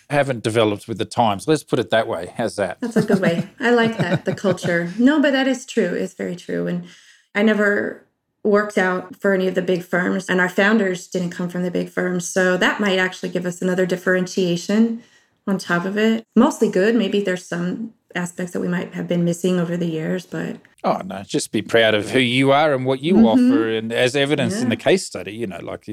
haven't 0.10 0.44
developed 0.44 0.88
with 0.88 0.98
the 0.98 1.06
times. 1.06 1.48
Let's 1.48 1.64
put 1.64 1.80
it 1.80 1.90
that 1.92 2.08
way. 2.08 2.34
How's 2.36 2.56
that? 2.58 2.80
That's 2.82 2.98
a 2.98 3.06
good 3.06 3.22
way. 3.22 3.50
I 3.60 3.72
like 3.72 3.98
that, 3.98 4.26
the 4.26 4.36
culture. 4.36 4.92
No, 5.00 5.22
but 5.22 5.32
that 5.32 5.48
is 5.48 5.66
true. 5.66 5.94
It's 5.94 6.14
very 6.14 6.36
true. 6.36 6.68
And 6.68 6.86
I 7.34 7.44
never 7.44 8.06
worked 8.44 8.78
out 8.78 9.16
for 9.16 9.34
any 9.34 9.48
of 9.48 9.56
the 9.56 9.62
big 9.62 9.84
firms, 9.84 10.30
and 10.30 10.42
our 10.42 10.50
founders 10.50 11.08
didn't 11.08 11.30
come 11.30 11.50
from 11.50 11.64
the 11.64 11.72
big 11.72 11.90
firms. 11.90 12.28
So 12.28 12.58
that 12.58 12.80
might 12.80 12.98
actually 12.98 13.30
give 13.30 13.46
us 13.46 13.62
another 13.62 13.86
differentiation 13.86 15.04
on 15.48 15.58
top 15.58 15.86
of 15.86 15.98
it. 15.98 16.26
Mostly 16.36 16.70
good. 16.70 16.96
Maybe 16.96 17.22
there's 17.22 17.46
some 17.46 17.94
aspects 18.16 18.54
that 18.54 18.60
we 18.60 18.68
might 18.68 18.94
have 18.94 19.08
been 19.08 19.24
missing 19.24 19.60
over 19.60 19.78
the 19.78 19.86
years, 19.86 20.26
but 20.26 20.58
Oh 20.84 21.02
no, 21.06 21.22
just 21.24 21.52
be 21.52 21.62
proud 21.62 21.94
of 21.94 22.10
who 22.10 22.20
you 22.20 22.52
are 22.52 22.74
and 22.74 22.86
what 22.86 23.02
you 23.02 23.28
offer, 23.28 23.70
and 23.70 23.94
as 23.94 24.16
evidence 24.16 24.62
in 24.62 24.70
the 24.70 24.76
case 24.76 25.06
study, 25.06 25.34
you 25.34 25.46
know, 25.46 25.60
like 25.62 25.88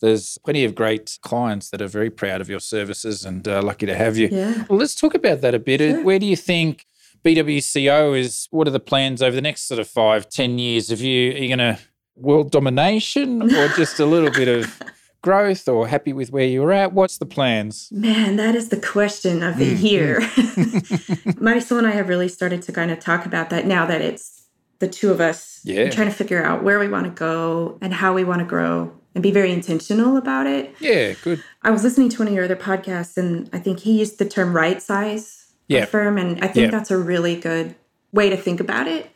there's 0.00 0.38
plenty 0.38 0.64
of 0.64 0.74
great 0.74 1.18
clients 1.22 1.70
that 1.70 1.82
are 1.82 1.88
very 1.88 2.10
proud 2.10 2.40
of 2.40 2.48
your 2.48 2.60
services 2.60 3.24
and 3.24 3.46
uh, 3.48 3.62
lucky 3.62 3.86
to 3.86 3.94
have 3.94 4.16
you. 4.16 4.28
yeah. 4.30 4.64
Well, 4.68 4.78
let's 4.78 4.94
talk 4.94 5.14
about 5.14 5.40
that 5.40 5.54
a 5.54 5.58
bit. 5.58 5.80
Sure. 5.80 6.02
Where 6.04 6.18
do 6.18 6.26
you 6.26 6.36
think 6.36 6.86
BWCO 7.24 8.18
is? 8.18 8.48
What 8.50 8.66
are 8.68 8.72
the 8.72 8.80
plans 8.80 9.22
over 9.22 9.34
the 9.34 9.42
next 9.42 9.62
sort 9.68 9.78
of 9.80 9.88
five, 9.88 10.28
ten 10.28 10.58
years? 10.58 10.88
Have 10.90 11.00
you 11.00 11.32
are 11.32 11.36
you 11.38 11.48
going 11.48 11.58
to 11.58 11.78
world 12.16 12.50
domination 12.50 13.42
or 13.56 13.68
just 13.68 13.98
a 14.00 14.06
little 14.06 14.30
bit 14.30 14.48
of 14.48 14.80
growth 15.22 15.68
or 15.68 15.86
happy 15.88 16.12
with 16.12 16.30
where 16.30 16.44
you're 16.46 16.72
at? 16.72 16.92
What's 16.92 17.18
the 17.18 17.26
plans? 17.26 17.88
Man, 17.92 18.36
that 18.36 18.54
is 18.54 18.68
the 18.68 18.76
question 18.80 19.42
of 19.42 19.56
the 19.58 19.74
Mm, 19.74 19.82
year. 19.82 20.20
Marisol 21.40 21.78
and 21.78 21.86
I 21.86 21.92
have 21.92 22.08
really 22.08 22.28
started 22.28 22.62
to 22.62 22.72
kind 22.72 22.90
of 22.90 22.98
talk 23.00 23.24
about 23.26 23.50
that 23.50 23.66
now 23.66 23.86
that 23.86 24.00
it's 24.00 24.46
the 24.80 24.88
two 24.88 25.10
of 25.10 25.20
us 25.20 25.60
Yeah. 25.64 25.90
trying 25.90 26.08
to 26.08 26.12
figure 26.14 26.42
out 26.44 26.62
where 26.64 26.78
we 26.78 26.88
want 26.88 27.04
to 27.04 27.10
go 27.10 27.78
and 27.80 27.94
how 27.94 28.12
we 28.14 28.24
want 28.24 28.40
to 28.40 28.44
grow 28.44 28.92
and 29.14 29.22
be 29.22 29.30
very 29.30 29.52
intentional 29.52 30.16
about 30.16 30.46
it. 30.46 30.74
Yeah, 30.80 31.12
good. 31.22 31.42
I 31.62 31.70
was 31.70 31.84
listening 31.84 32.08
to 32.10 32.18
one 32.18 32.28
of 32.28 32.34
your 32.34 32.44
other 32.44 32.56
podcasts 32.56 33.16
and 33.16 33.48
I 33.52 33.58
think 33.58 33.80
he 33.80 33.98
used 33.98 34.18
the 34.18 34.24
term 34.28 34.54
right 34.56 34.82
size 34.82 35.41
Yeah. 35.72 35.84
firm. 35.86 36.18
And 36.18 36.38
I 36.44 36.48
think 36.48 36.66
Yeah. 36.66 36.70
that's 36.70 36.90
a 36.90 36.96
really 36.98 37.36
good 37.36 37.74
way 38.12 38.28
to 38.30 38.36
think 38.36 38.60
about 38.60 38.86
it. 38.88 39.10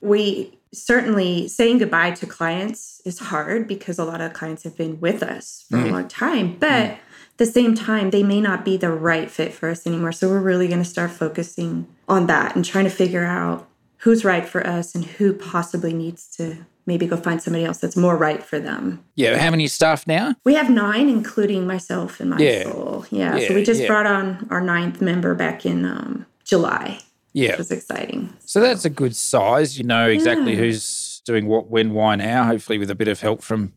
We 0.00 0.58
certainly 0.72 1.48
saying 1.48 1.78
goodbye 1.78 2.12
to 2.12 2.26
clients 2.26 3.00
is 3.04 3.18
hard 3.18 3.66
because 3.66 3.98
a 3.98 4.04
lot 4.04 4.20
of 4.20 4.32
clients 4.32 4.62
have 4.64 4.76
been 4.76 5.00
with 5.00 5.22
us 5.22 5.64
for 5.70 5.78
Mm. 5.78 5.88
a 5.88 5.92
long 5.92 6.08
time. 6.08 6.56
But 6.60 6.72
at 6.72 6.98
the 7.38 7.46
same 7.46 7.74
time, 7.74 8.10
they 8.10 8.22
may 8.22 8.40
not 8.40 8.64
be 8.64 8.76
the 8.76 8.90
right 8.90 9.30
fit 9.30 9.52
for 9.52 9.68
us 9.68 9.86
anymore. 9.86 10.12
So 10.12 10.28
we're 10.28 10.38
really 10.40 10.68
going 10.68 10.82
to 10.82 10.88
start 10.88 11.10
focusing 11.10 11.86
on 12.08 12.26
that 12.26 12.54
and 12.54 12.64
trying 12.64 12.84
to 12.84 12.90
figure 12.90 13.24
out 13.24 13.66
who's 14.00 14.24
right 14.24 14.46
for 14.48 14.66
us 14.66 14.94
and 14.94 15.04
who 15.04 15.32
possibly 15.32 15.92
needs 15.92 16.26
to 16.36 16.56
maybe 16.86 17.06
go 17.06 17.16
find 17.16 17.40
somebody 17.40 17.64
else 17.64 17.78
that's 17.78 17.96
more 17.96 18.16
right 18.16 18.42
for 18.42 18.58
them. 18.58 19.04
Yeah, 19.14 19.36
how 19.38 19.50
many 19.50 19.66
staff 19.68 20.06
now? 20.06 20.34
We 20.44 20.54
have 20.54 20.70
nine, 20.70 21.08
including 21.08 21.66
myself 21.66 22.18
and 22.20 22.30
my 22.30 22.38
Yeah. 22.38 22.64
soul. 22.64 23.06
Yeah. 23.10 23.36
Yeah, 23.36 23.48
So 23.48 23.54
we 23.54 23.62
just 23.62 23.82
yeah. 23.82 23.86
brought 23.86 24.06
on 24.06 24.46
our 24.50 24.60
ninth 24.60 25.00
member 25.00 25.34
back 25.34 25.64
in 25.66 25.84
um, 25.84 26.26
July, 26.44 26.98
Yeah. 27.32 27.50
which 27.50 27.58
was 27.58 27.70
exciting. 27.70 28.32
So 28.44 28.60
that's 28.60 28.84
a 28.84 28.90
good 28.90 29.14
size. 29.14 29.78
You 29.78 29.84
know 29.84 30.08
exactly 30.08 30.56
who's 30.56 31.20
doing 31.26 31.46
what, 31.46 31.70
when, 31.70 31.92
why, 31.92 32.16
now, 32.16 32.44
hopefully 32.44 32.78
with 32.78 32.90
a 32.90 32.94
bit 32.94 33.08
of 33.08 33.20
help 33.20 33.42
from 33.42 33.72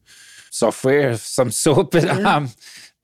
software 0.54 1.10
of 1.10 1.20
some 1.20 1.52
sort. 1.52 1.92
But 1.92 2.04
Yeah. 2.06 2.36
um 2.36 2.50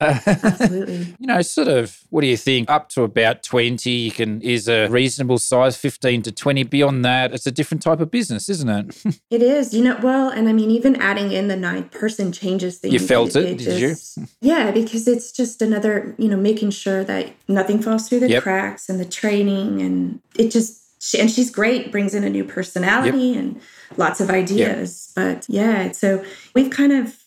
Absolutely. 0.02 1.14
you 1.18 1.26
know, 1.26 1.42
sort 1.42 1.68
of 1.68 1.98
what 2.08 2.22
do 2.22 2.26
you 2.26 2.36
think? 2.38 2.70
Up 2.70 2.88
to 2.90 3.02
about 3.02 3.42
20 3.42 3.90
you 3.90 4.10
can 4.10 4.40
is 4.40 4.66
a 4.66 4.88
reasonable 4.88 5.36
size, 5.36 5.76
15 5.76 6.22
to 6.22 6.32
20. 6.32 6.62
Beyond 6.62 7.04
that, 7.04 7.34
it's 7.34 7.46
a 7.46 7.50
different 7.52 7.82
type 7.82 8.00
of 8.00 8.10
business, 8.10 8.48
isn't 8.48 8.68
it? 8.70 9.20
it 9.30 9.42
is, 9.42 9.74
you 9.74 9.84
know, 9.84 9.98
well, 10.02 10.30
and 10.30 10.48
I 10.48 10.54
mean, 10.54 10.70
even 10.70 10.96
adding 10.96 11.32
in 11.32 11.48
the 11.48 11.56
ninth 11.56 11.90
person 11.90 12.32
changes 12.32 12.78
things. 12.78 12.94
You 12.94 12.98
felt 13.00 13.36
it, 13.36 13.58
did 13.58 13.78
you? 13.78 13.96
Yeah, 14.40 14.70
because 14.70 15.06
it's 15.06 15.32
just 15.32 15.60
another, 15.60 16.14
you 16.18 16.28
know, 16.28 16.36
making 16.38 16.70
sure 16.70 17.04
that 17.04 17.32
nothing 17.46 17.82
falls 17.82 18.08
through 18.08 18.20
the 18.20 18.30
Yep. 18.30 18.42
cracks 18.42 18.88
and 18.88 18.98
the 18.98 19.04
training. 19.04 19.82
And 19.82 20.20
it 20.38 20.50
just, 20.50 20.80
she, 21.02 21.20
and 21.20 21.30
she's 21.30 21.50
great, 21.50 21.92
brings 21.92 22.14
in 22.14 22.24
a 22.24 22.30
new 22.30 22.44
personality 22.44 23.36
and 23.36 23.60
lots 23.98 24.18
of 24.18 24.30
ideas. 24.30 25.12
But 25.14 25.44
yeah, 25.46 25.92
so 25.92 26.24
we've 26.54 26.70
kind 26.70 26.92
of, 26.92 27.18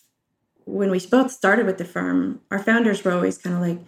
when 0.66 0.90
we 0.92 1.00
both 1.08 1.32
started 1.32 1.66
with 1.66 1.78
the 1.78 1.86
firm, 1.86 2.42
our 2.52 2.60
founders 2.60 3.04
were 3.04 3.12
always 3.12 3.38
kind 3.38 3.56
of 3.56 3.62
like, 3.62 3.80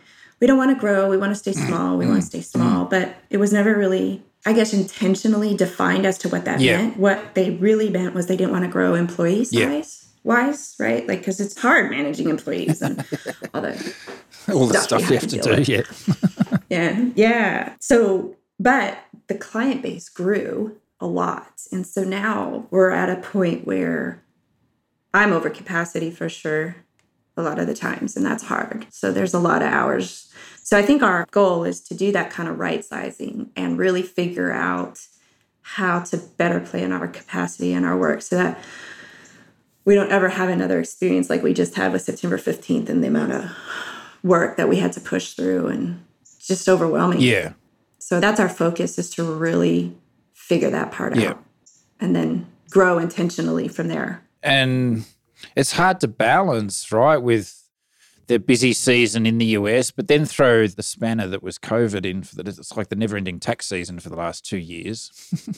we 0.42 0.48
don't 0.48 0.58
want 0.58 0.72
to 0.76 0.80
grow, 0.80 1.10
we 1.10 1.18
want 1.18 1.32
to 1.32 1.36
stay 1.36 1.52
Mm-hmm. 1.52 1.68
small, 1.70 1.98
we 1.98 2.06
want 2.06 2.22
to 2.22 2.28
stay 2.28 2.42
small. 2.42 2.86
But 2.86 3.16
it 3.30 3.38
was 3.38 3.54
never 3.54 3.76
really, 3.76 4.24
I 4.46 4.54
guess, 4.54 4.74
intentionally 4.74 5.56
defined 5.56 6.06
as 6.06 6.18
to 6.20 6.30
what 6.30 6.46
that 6.46 6.60
Yeah. 6.60 6.78
meant. 6.78 6.98
What 6.98 7.36
they 7.36 7.52
really 7.52 7.90
meant 7.90 8.14
was 8.14 8.28
they 8.28 8.36
didn't 8.38 8.52
want 8.52 8.66
to 8.66 8.72
grow 8.72 8.96
employee 8.96 9.46
Yeah. 9.50 9.70
size 9.70 10.02
wise, 10.24 10.76
right? 10.80 11.08
Like, 11.08 11.20
because 11.20 11.40
it's 11.40 11.58
hard 11.58 11.90
managing 11.92 12.30
employees 12.30 12.82
and 12.82 13.06
all 13.54 13.62
the 13.62 13.94
All 14.52 14.68
the 14.68 14.74
Stuff 14.74 15.02
stuff 15.02 15.02
you 15.02 15.16
have 15.18 15.28
to 15.28 15.38
to 15.40 15.64
do, 15.64 15.72
yeah. 15.72 15.82
yeah, 16.70 17.10
yeah. 17.16 17.74
So, 17.80 18.36
but 18.60 18.98
the 19.28 19.36
client 19.36 19.82
base 19.82 20.10
grew 20.10 20.78
a 21.00 21.08
lot. 21.08 21.62
And 21.72 21.86
so 21.86 22.04
now 22.04 22.68
we're 22.72 22.90
at 22.92 23.10
a 23.10 23.22
point 23.22 23.66
where 23.66 24.24
I'm 25.16 25.32
over 25.32 25.50
capacity 25.50 26.12
for 26.12 26.28
sure 26.30 26.76
a 27.38 27.42
lot 27.42 27.60
of 27.60 27.68
the 27.68 27.74
times, 27.74 28.16
and 28.16 28.26
that's 28.26 28.44
hard. 28.44 28.88
So 28.92 29.12
there's 29.12 29.34
a 29.34 29.40
lot 29.40 29.62
of 29.62 29.68
hours. 29.70 30.32
So 30.64 30.78
I 30.78 30.82
think 30.82 31.04
our 31.04 31.26
goal 31.32 31.64
is 31.64 31.82
to 31.82 31.94
do 31.94 32.12
that 32.12 32.30
kind 32.30 32.48
of 32.50 32.60
right 32.60 32.84
sizing 32.84 33.50
and 33.56 33.78
really 33.78 34.02
figure 34.02 34.52
out 34.52 35.06
how 35.62 36.02
to 36.02 36.18
better 36.18 36.60
plan 36.60 36.92
our 36.92 37.08
capacity 37.08 37.74
and 37.74 37.86
our 37.86 37.98
work 37.98 38.22
so 38.22 38.36
that 38.36 38.60
we 39.84 39.96
don't 39.96 40.12
ever 40.12 40.30
have 40.30 40.50
another 40.50 40.80
experience 40.80 41.30
like 41.30 41.44
we 41.44 41.54
just 41.54 41.76
had 41.76 41.92
with 41.92 42.02
September 42.02 42.38
15th 42.38 42.90
and 42.90 43.04
the 43.04 43.08
amount 43.08 43.32
of 43.32 43.52
work 44.24 44.58
that 44.58 44.68
we 44.70 44.78
had 44.78 44.92
to 44.94 45.00
push 45.00 45.34
through 45.34 45.68
and 45.68 46.04
just 46.40 46.68
overwhelming. 46.68 47.22
Yeah. 47.22 47.54
So 48.00 48.20
that's 48.20 48.40
our 48.40 48.50
focus 48.50 48.98
is 48.98 49.10
to 49.12 49.24
really 49.24 49.96
figure 50.34 50.70
that 50.70 50.92
part 50.92 51.16
Yeah. 51.16 51.32
out 51.32 51.44
and 52.00 52.16
then 52.16 52.48
grow 52.70 52.98
intentionally 52.98 53.68
from 53.68 53.88
there. 53.88 54.22
And 54.46 55.06
it's 55.56 55.74
hard 55.74 56.00
to 56.02 56.08
balance, 56.08 56.92
right, 56.92 57.18
with 57.18 57.66
the 58.28 58.40
busy 58.40 58.74
season 58.74 59.26
in 59.26 59.38
the 59.38 59.46
US, 59.48 59.92
but 59.92 60.08
then 60.08 60.26
throw 60.26 60.68
the 60.68 60.84
spanner 60.84 61.28
that 61.28 61.44
was 61.44 61.60
COVID 61.60 62.06
in 62.06 62.24
for 62.24 62.36
the, 62.36 62.50
it's 62.50 62.76
like 62.76 62.90
the 62.90 62.96
never 62.96 63.18
ending 63.18 63.40
tax 63.40 63.68
season 63.68 64.00
for 64.00 64.10
the 64.10 64.16
last 64.16 64.46
two 64.46 64.58
years. 64.58 65.12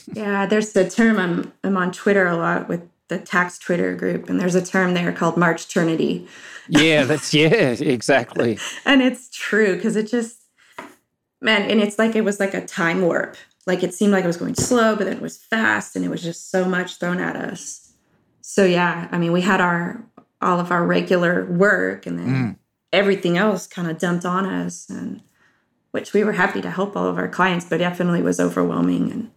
Yeah, 0.13 0.47
there's 0.47 0.73
the 0.73 0.89
term 0.89 1.19
I'm 1.19 1.53
I'm 1.63 1.77
on 1.77 1.91
Twitter 1.91 2.25
a 2.25 2.35
lot 2.35 2.67
with 2.67 2.81
the 3.07 3.19
tax 3.19 3.59
Twitter 3.59 3.95
group, 3.95 4.29
and 4.29 4.39
there's 4.39 4.55
a 4.55 4.65
term 4.65 4.93
there 4.93 5.11
called 5.11 5.37
March 5.37 5.67
Trinity. 5.67 6.27
yeah, 6.67 7.03
that's, 7.05 7.33
yeah, 7.33 7.75
exactly. 7.79 8.57
And 8.83 9.01
it's 9.01 9.29
true 9.31 9.75
because 9.75 9.95
it 9.95 10.09
just 10.09 10.41
man, 11.39 11.69
and 11.69 11.81
it's 11.81 11.99
like 11.99 12.15
it 12.15 12.23
was 12.23 12.39
like 12.39 12.53
a 12.53 12.65
time 12.65 13.01
warp. 13.01 13.37
Like 13.67 13.83
it 13.83 13.93
seemed 13.93 14.11
like 14.11 14.23
it 14.23 14.27
was 14.27 14.37
going 14.37 14.55
slow, 14.55 14.95
but 14.95 15.05
then 15.05 15.17
it 15.17 15.21
was 15.21 15.37
fast 15.37 15.95
and 15.95 16.03
it 16.03 16.09
was 16.09 16.23
just 16.23 16.49
so 16.49 16.65
much 16.65 16.97
thrown 16.97 17.19
at 17.19 17.35
us. 17.35 17.86
So 18.49 18.63
yeah, 18.63 19.09
I 19.11 19.17
mean, 19.17 19.33
we 19.33 19.41
had 19.41 19.59
our 19.59 20.01
all 20.41 20.61
of 20.61 20.71
our 20.71 20.85
regular 20.85 21.45
work 21.47 22.05
and 22.05 22.17
then 22.17 22.57
everything 22.93 23.37
else 23.37 23.67
kind 23.67 23.91
of 23.91 23.97
dumped 23.97 24.23
on 24.23 24.45
us 24.45 24.89
and 24.89 25.21
which 25.91 26.13
we 26.13 26.23
were 26.23 26.31
happy 26.31 26.61
to 26.61 26.71
help 26.71 26.95
all 26.95 27.07
of 27.07 27.17
our 27.17 27.27
clients, 27.27 27.65
but 27.65 27.79
definitely 27.79 28.21
was 28.21 28.39
overwhelming 28.39 29.11
and 29.11 29.31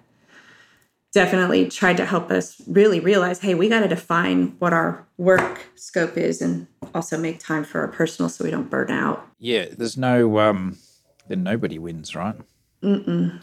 definitely 1.12 1.68
tried 1.68 1.96
to 1.96 2.06
help 2.06 2.30
us 2.30 2.62
really 2.68 3.00
realize, 3.00 3.40
hey, 3.40 3.52
we 3.52 3.68
got 3.68 3.80
to 3.80 3.88
define 3.88 4.54
what 4.60 4.72
our 4.72 5.04
work 5.18 5.66
scope 5.74 6.16
is 6.16 6.40
and 6.40 6.68
also 6.94 7.18
make 7.18 7.40
time 7.40 7.64
for 7.64 7.80
our 7.80 7.88
personal 7.88 8.28
so 8.28 8.44
we 8.44 8.50
don't 8.52 8.70
burn 8.70 8.92
out. 8.92 9.26
Yeah, 9.40 9.66
there's 9.76 9.96
no, 9.96 10.38
um, 10.38 10.78
then 11.26 11.42
nobody 11.42 11.80
wins, 11.80 12.14
right? 12.14 12.36
Mm-mm. 12.80 13.42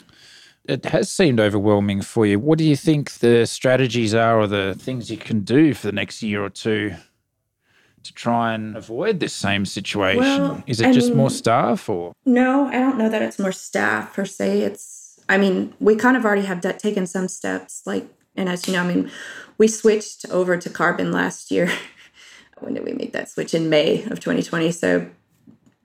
It 0.67 0.85
has 0.85 1.09
seemed 1.09 1.39
overwhelming 1.39 2.01
for 2.01 2.25
you. 2.25 2.39
What 2.39 2.57
do 2.57 2.65
you 2.65 2.75
think 2.75 3.11
the 3.19 3.45
strategies 3.45 4.13
are 4.13 4.39
or 4.39 4.47
the 4.47 4.75
things 4.77 5.09
you 5.09 5.17
can 5.17 5.41
do 5.41 5.73
for 5.73 5.87
the 5.87 5.93
next 5.93 6.21
year 6.21 6.43
or 6.43 6.49
two 6.49 6.93
to 8.03 8.13
try 8.13 8.53
and 8.53 8.75
avoid 8.75 9.19
this 9.19 9.33
same 9.33 9.65
situation? 9.65 10.21
Well, 10.21 10.63
Is 10.67 10.81
it 10.81 10.87
I 10.87 10.93
just 10.93 11.13
more 11.13 11.29
staff 11.29 11.87
or? 11.87 12.13
No, 12.25 12.67
I 12.67 12.73
don't 12.79 12.97
know 12.97 13.09
that 13.09 13.21
it's 13.21 13.39
more 13.39 13.53
staff 13.53 14.13
per 14.13 14.25
se. 14.25 14.61
It's, 14.61 15.19
I 15.29 15.37
mean, 15.37 15.73
we 15.79 15.95
kind 15.95 16.17
of 16.17 16.25
already 16.25 16.45
have 16.45 16.61
d- 16.61 16.73
taken 16.73 17.07
some 17.07 17.27
steps. 17.27 17.83
Like, 17.85 18.05
and 18.35 18.49
as 18.49 18.67
you 18.67 18.73
know, 18.73 18.83
I 18.83 18.87
mean, 18.87 19.11
we 19.57 19.67
switched 19.67 20.25
over 20.29 20.57
to 20.57 20.69
Karbon 20.69 21.13
last 21.13 21.49
year. 21.49 21.71
when 22.59 22.73
did 22.73 22.83
we 22.83 22.93
make 22.93 23.13
that 23.13 23.29
switch? 23.29 23.53
In 23.53 23.69
May 23.69 24.03
of 24.03 24.19
2020. 24.19 24.71
So, 24.71 25.07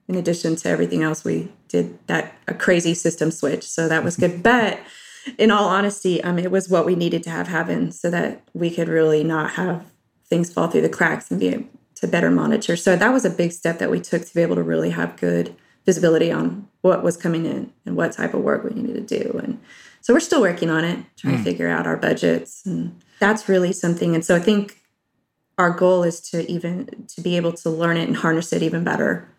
in 0.07 0.15
addition 0.15 0.55
to 0.57 0.69
everything 0.69 1.03
else, 1.03 1.23
we 1.23 1.51
did 1.67 1.97
that 2.07 2.35
a 2.47 2.53
crazy 2.53 2.93
system 2.93 3.31
switch. 3.31 3.63
So 3.63 3.87
that 3.87 4.03
was 4.03 4.17
good. 4.17 4.43
but 4.43 4.79
in 5.37 5.51
all 5.51 5.69
honesty, 5.69 6.23
um, 6.23 6.37
it 6.37 6.51
was 6.51 6.69
what 6.69 6.85
we 6.85 6.95
needed 6.95 7.23
to 7.23 7.29
have 7.29 7.47
happen 7.47 7.91
so 7.91 8.09
that 8.09 8.41
we 8.53 8.69
could 8.69 8.89
really 8.89 9.23
not 9.23 9.51
have 9.51 9.85
things 10.25 10.51
fall 10.51 10.67
through 10.67 10.81
the 10.81 10.89
cracks 10.89 11.31
and 11.31 11.39
be 11.39 11.49
able 11.49 11.67
to 11.95 12.07
better 12.07 12.29
monitor. 12.29 12.75
So 12.75 12.95
that 12.95 13.13
was 13.13 13.23
a 13.23 13.29
big 13.29 13.51
step 13.51 13.79
that 13.79 13.89
we 13.89 14.01
took 14.01 14.25
to 14.25 14.33
be 14.33 14.41
able 14.41 14.55
to 14.55 14.63
really 14.63 14.89
have 14.89 15.15
good 15.15 15.55
visibility 15.85 16.31
on 16.31 16.67
what 16.81 17.03
was 17.03 17.17
coming 17.17 17.45
in 17.45 17.71
and 17.85 17.95
what 17.95 18.13
type 18.13 18.33
of 18.33 18.41
work 18.41 18.63
we 18.63 18.71
needed 18.71 19.07
to 19.07 19.23
do. 19.23 19.37
And 19.37 19.59
so 20.01 20.13
we're 20.13 20.19
still 20.19 20.41
working 20.41 20.69
on 20.69 20.83
it, 20.83 20.99
trying 21.15 21.37
to 21.37 21.43
figure 21.43 21.69
out 21.69 21.87
our 21.87 21.95
budgets. 21.95 22.65
And 22.65 23.01
that's 23.19 23.47
really 23.47 23.71
something. 23.71 24.15
And 24.15 24.25
so 24.25 24.35
I 24.35 24.39
think 24.39 24.81
our 25.57 25.69
goal 25.69 26.03
is 26.03 26.19
to 26.31 26.49
even 26.51 27.05
to 27.15 27.21
be 27.21 27.37
able 27.37 27.53
to 27.53 27.69
learn 27.69 27.97
it 27.97 28.07
and 28.07 28.17
harness 28.17 28.51
it 28.51 28.63
even 28.63 28.83
better, 28.83 29.29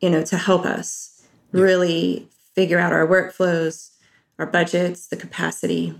you 0.00 0.10
know, 0.10 0.22
to 0.24 0.36
help 0.36 0.64
us 0.64 1.22
really 1.52 2.28
figure 2.54 2.78
out 2.78 2.92
our 2.92 3.06
workflows, 3.06 3.90
our 4.38 4.46
budgets, 4.46 5.06
the 5.08 5.16
capacity, 5.16 5.94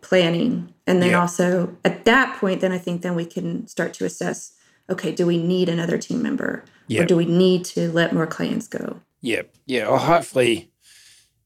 planning. 0.00 0.72
And 0.86 1.02
then 1.02 1.10
Yeah. 1.10 1.20
also 1.20 1.76
at 1.84 2.04
that 2.04 2.38
point, 2.38 2.60
then 2.60 2.72
I 2.72 2.78
think 2.78 3.02
then 3.02 3.14
we 3.14 3.24
can 3.26 3.66
start 3.66 3.92
to 3.94 4.04
assess, 4.04 4.52
okay, 4.88 5.12
do 5.12 5.26
we 5.26 5.38
need 5.38 5.68
another 5.68 5.98
team 5.98 6.22
member? 6.22 6.64
Yeah. 6.88 7.02
Or 7.02 7.06
do 7.06 7.16
we 7.16 7.24
need 7.26 7.64
to 7.66 7.90
let 7.92 8.12
more 8.12 8.26
clients 8.26 8.66
go? 8.66 9.00
Yeah, 9.20 9.42
yeah. 9.66 9.88
Well, 9.88 9.98
hopefully, 9.98 10.70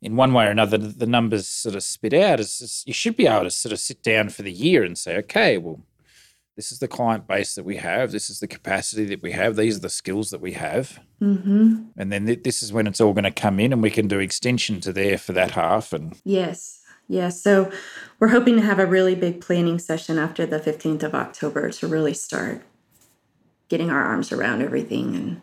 in 0.01 0.17
one 0.17 0.33
way 0.33 0.47
or 0.47 0.51
another, 0.51 0.79
the 0.79 1.07
numbers 1.07 1.49
sort 1.49 1.75
of 1.75 1.83
spit 1.83 2.15
out. 2.15 2.39
Is- 2.41 2.83
you 2.87 2.93
should 2.93 3.17
be 3.17 3.27
able 3.27 3.45
to 3.45 3.51
sort 3.51 3.73
of 3.73 3.81
sit 3.81 4.03
down 4.03 4.29
for 4.29 4.43
the 4.43 4.53
year 4.53 4.85
and 4.85 4.97
say, 4.97 5.17
okay, 5.19 5.59
well, 5.59 5.81
this 6.57 6.71
is 6.71 6.79
the 6.79 6.89
client 6.89 7.27
base 7.27 7.55
that 7.57 7.65
we 7.65 7.77
have. 7.77 8.13
This 8.13 8.31
is 8.31 8.39
the 8.39 8.47
capacity 8.47 9.05
that 9.07 9.23
we 9.23 9.33
have. 9.33 9.57
These 9.57 9.79
are 9.79 9.81
the 9.81 9.91
skills 9.91 10.31
that 10.31 10.41
we 10.41 10.53
have. 10.53 11.01
Mm-hmm. 11.21 11.83
And 11.97 12.13
then 12.13 12.27
th- 12.27 12.45
this 12.45 12.63
is 12.63 12.73
when 12.73 12.87
it's 12.87 13.01
all 13.01 13.13
going 13.13 13.25
to 13.25 13.31
come 13.33 13.59
in, 13.59 13.73
and 13.73 13.83
we 13.83 13.91
can 13.91 14.07
do 14.07 14.21
extension 14.21 14.81
to 14.83 14.93
there 14.93 15.19
for 15.19 15.33
that 15.33 15.53
half. 15.53 15.93
And 15.93 16.17
Yes. 16.25 16.81
Yes. 17.09 17.43
So 17.43 17.71
we're 18.19 18.29
hoping 18.29 18.57
to 18.57 18.63
have 18.63 18.79
a 18.79 18.87
really 18.87 19.15
big 19.15 19.41
planning 19.41 19.79
session 19.79 20.19
after 20.19 20.47
the 20.47 20.61
15th 20.61 21.03
of 21.03 21.15
October 21.15 21.71
to 21.71 21.87
really 21.87 22.15
start 22.15 22.63
getting 23.69 23.91
our 23.91 24.03
arms 24.03 24.33
around 24.33 24.63
everything. 24.63 25.15
And 25.17 25.41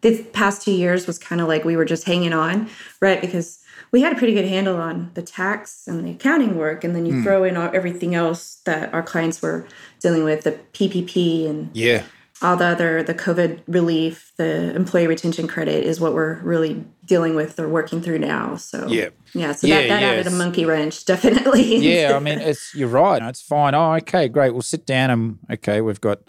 the 0.00 0.24
past 0.32 0.62
two 0.62 0.72
years 0.72 1.06
was 1.06 1.18
kind 1.18 1.40
of 1.40 1.48
like 1.48 1.64
we 1.64 1.76
were 1.76 1.84
just 1.84 2.04
hanging 2.04 2.32
on, 2.32 2.68
right? 3.00 3.20
Because 3.20 3.59
we 3.92 4.02
had 4.02 4.12
a 4.12 4.16
pretty 4.16 4.34
good 4.34 4.44
handle 4.44 4.76
on 4.76 5.10
the 5.14 5.22
tax 5.22 5.86
and 5.86 6.04
the 6.06 6.12
accounting 6.12 6.56
work. 6.56 6.84
And 6.84 6.94
then 6.94 7.06
you 7.06 7.14
mm. 7.14 7.22
throw 7.22 7.44
in 7.44 7.56
all, 7.56 7.70
everything 7.74 8.14
else 8.14 8.60
that 8.64 8.92
our 8.92 9.02
clients 9.02 9.42
were 9.42 9.66
dealing 10.00 10.24
with 10.24 10.44
the 10.44 10.52
PPP 10.72 11.48
and 11.48 11.70
yeah. 11.74 12.04
all 12.42 12.56
the 12.56 12.64
other 12.64 13.02
the 13.02 13.14
covid 13.14 13.60
relief 13.66 14.32
the 14.38 14.74
employee 14.74 15.06
retention 15.06 15.46
credit 15.46 15.84
is 15.84 16.00
what 16.00 16.14
we're 16.14 16.40
really 16.40 16.84
dealing 17.04 17.34
with 17.34 17.58
or 17.58 17.68
working 17.68 18.00
through 18.00 18.18
now. 18.18 18.56
So 18.56 18.86
yeah. 18.86 19.10
yeah 19.34 19.52
so 19.52 19.66
yeah, 19.66 19.82
that, 19.82 19.88
that 19.88 20.02
yeah, 20.02 20.08
added 20.08 20.26
a 20.26 20.30
monkey 20.30 20.64
wrench 20.64 21.04
definitely. 21.12 21.76
Yeah 21.76 22.16
i 22.16 22.18
mean 22.18 22.38
it's 22.38 22.74
you're 22.74 22.88
right. 22.88 23.22
It's 23.22 23.42
fine. 23.42 23.74
Oh 23.74 23.94
okay 23.94 24.28
great. 24.28 24.52
We'll 24.52 24.62
sit 24.62 24.86
down 24.86 25.10
and 25.10 25.38
okay 25.52 25.80
we've 25.80 26.00
got 26.00 26.20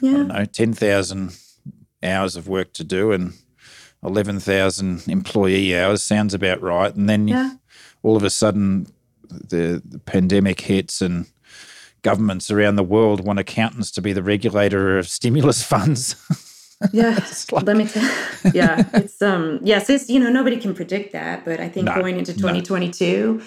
yeah. 0.00 0.10
i 0.10 0.14
don't 0.14 0.28
know 0.28 0.44
10000 0.44 1.32
hours 2.02 2.36
of 2.36 2.48
work 2.48 2.72
to 2.74 2.84
do 2.84 3.12
and 3.12 3.32
11000 4.04 5.08
employee 5.08 5.76
hours 5.76 6.02
sounds 6.02 6.34
about 6.34 6.60
right 6.60 6.94
and 6.94 7.08
then 7.08 7.28
yeah. 7.28 7.52
all 8.02 8.16
of 8.16 8.22
a 8.22 8.30
sudden 8.30 8.86
the, 9.28 9.82
the 9.84 9.98
pandemic 9.98 10.60
hits 10.60 11.00
and 11.00 11.26
governments 12.04 12.50
around 12.50 12.76
the 12.76 12.84
world 12.84 13.26
want 13.26 13.40
accountants 13.40 13.90
to 13.90 14.00
be 14.00 14.12
the 14.12 14.22
regulator 14.22 14.98
of 14.98 15.08
stimulus 15.08 15.62
funds. 15.66 16.14
yeah, 16.92 17.18
like, 17.52 17.64
let 17.64 17.76
me 17.76 17.86
tell. 17.86 18.02
Yeah, 18.52 18.88
it's 18.94 19.20
um 19.20 19.58
yes, 19.62 19.90
it's 19.90 20.08
you 20.08 20.20
know 20.20 20.30
nobody 20.30 20.58
can 20.58 20.74
predict 20.74 21.12
that, 21.12 21.44
but 21.44 21.58
I 21.58 21.68
think 21.68 21.86
no, 21.86 21.94
going 21.94 22.18
into 22.18 22.32
2022, 22.32 23.38
no. 23.38 23.44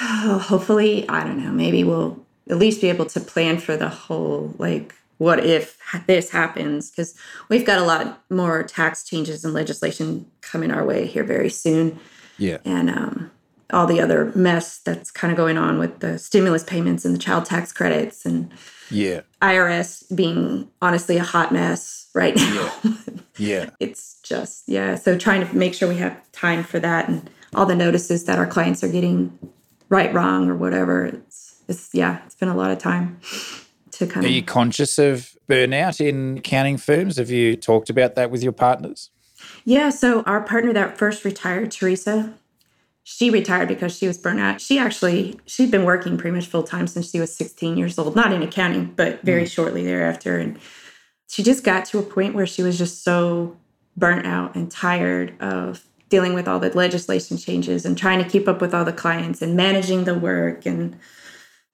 oh, 0.00 0.38
hopefully 0.48 1.08
I 1.08 1.24
don't 1.24 1.42
know, 1.42 1.52
maybe 1.52 1.84
we'll 1.84 2.24
at 2.50 2.58
least 2.58 2.80
be 2.80 2.88
able 2.88 3.06
to 3.06 3.20
plan 3.20 3.58
for 3.58 3.76
the 3.76 3.88
whole 3.88 4.54
like 4.58 4.94
what 5.20 5.44
if 5.44 5.76
this 6.06 6.30
happens? 6.30 6.90
Because 6.90 7.14
we've 7.50 7.66
got 7.66 7.78
a 7.78 7.84
lot 7.84 8.24
more 8.30 8.62
tax 8.62 9.04
changes 9.04 9.44
and 9.44 9.52
legislation 9.52 10.24
coming 10.40 10.70
our 10.70 10.82
way 10.82 11.06
here 11.06 11.24
very 11.24 11.50
soon. 11.50 12.00
Yeah, 12.38 12.56
and 12.64 12.88
um 12.88 13.30
all 13.70 13.86
the 13.86 14.00
other 14.00 14.32
mess 14.34 14.78
that's 14.78 15.10
kind 15.10 15.30
of 15.30 15.36
going 15.36 15.58
on 15.58 15.78
with 15.78 16.00
the 16.00 16.18
stimulus 16.18 16.64
payments 16.64 17.04
and 17.04 17.14
the 17.14 17.18
child 17.18 17.44
tax 17.44 17.70
credits 17.70 18.24
and 18.24 18.50
yeah. 18.90 19.20
Irs 19.42 20.04
being 20.16 20.68
honestly 20.80 21.18
a 21.18 21.22
hot 21.22 21.52
mess 21.52 22.08
right 22.14 22.34
now. 22.34 22.72
Yeah, 22.82 22.90
yeah. 23.36 23.70
it's 23.78 24.20
just 24.22 24.68
yeah 24.68 24.94
so 24.94 25.18
trying 25.18 25.46
to 25.46 25.54
make 25.54 25.74
sure 25.74 25.86
we 25.86 25.98
have 25.98 26.18
time 26.32 26.64
for 26.64 26.80
that 26.80 27.10
and 27.10 27.28
all 27.54 27.66
the 27.66 27.76
notices 27.76 28.24
that 28.24 28.38
our 28.38 28.46
clients 28.46 28.82
are 28.82 28.88
getting 28.88 29.38
right 29.90 30.12
wrong 30.14 30.48
or 30.48 30.56
whatever 30.56 31.04
it's, 31.04 31.62
it's 31.68 31.90
yeah 31.92 32.22
it's 32.24 32.34
been 32.34 32.48
a 32.48 32.56
lot 32.56 32.70
of 32.70 32.78
time 32.78 33.20
to 34.00 34.06
kind 34.06 34.24
are 34.24 34.28
of 34.28 34.32
are 34.32 34.34
you 34.34 34.42
conscious 34.42 34.98
of 34.98 35.36
burnout 35.48 36.00
in 36.00 36.38
accounting 36.38 36.76
firms 36.76 37.16
have 37.16 37.30
you 37.30 37.56
talked 37.56 37.88
about 37.88 38.16
that 38.16 38.30
with 38.30 38.42
your 38.42 38.52
partners 38.52 39.10
yeah 39.64 39.88
so 39.88 40.22
our 40.22 40.40
partner 40.40 40.72
that 40.72 40.98
first 40.98 41.24
retired 41.24 41.70
teresa 41.70 42.34
she 43.12 43.28
retired 43.28 43.66
because 43.66 43.96
she 43.96 44.06
was 44.06 44.18
burnt 44.18 44.38
out. 44.38 44.60
She 44.60 44.78
actually 44.78 45.40
she'd 45.44 45.70
been 45.70 45.84
working 45.84 46.16
pretty 46.16 46.34
much 46.34 46.46
full 46.46 46.62
time 46.62 46.86
since 46.86 47.10
she 47.10 47.18
was 47.18 47.34
16 47.34 47.76
years 47.76 47.98
old, 47.98 48.14
not 48.14 48.32
in 48.32 48.40
accounting, 48.40 48.92
but 48.94 49.20
very 49.22 49.44
mm. 49.44 49.50
shortly 49.50 49.84
thereafter. 49.84 50.38
And 50.38 50.58
she 51.26 51.42
just 51.42 51.64
got 51.64 51.84
to 51.86 51.98
a 51.98 52.02
point 52.02 52.36
where 52.36 52.46
she 52.46 52.62
was 52.62 52.78
just 52.78 53.02
so 53.02 53.56
burnt 53.96 54.26
out 54.26 54.54
and 54.54 54.70
tired 54.70 55.34
of 55.42 55.84
dealing 56.08 56.34
with 56.34 56.46
all 56.46 56.60
the 56.60 56.70
legislation 56.70 57.36
changes 57.36 57.84
and 57.84 57.98
trying 57.98 58.22
to 58.22 58.28
keep 58.28 58.46
up 58.46 58.60
with 58.60 58.72
all 58.72 58.84
the 58.84 58.92
clients 58.92 59.42
and 59.42 59.56
managing 59.56 60.04
the 60.04 60.14
work 60.14 60.64
and 60.64 60.96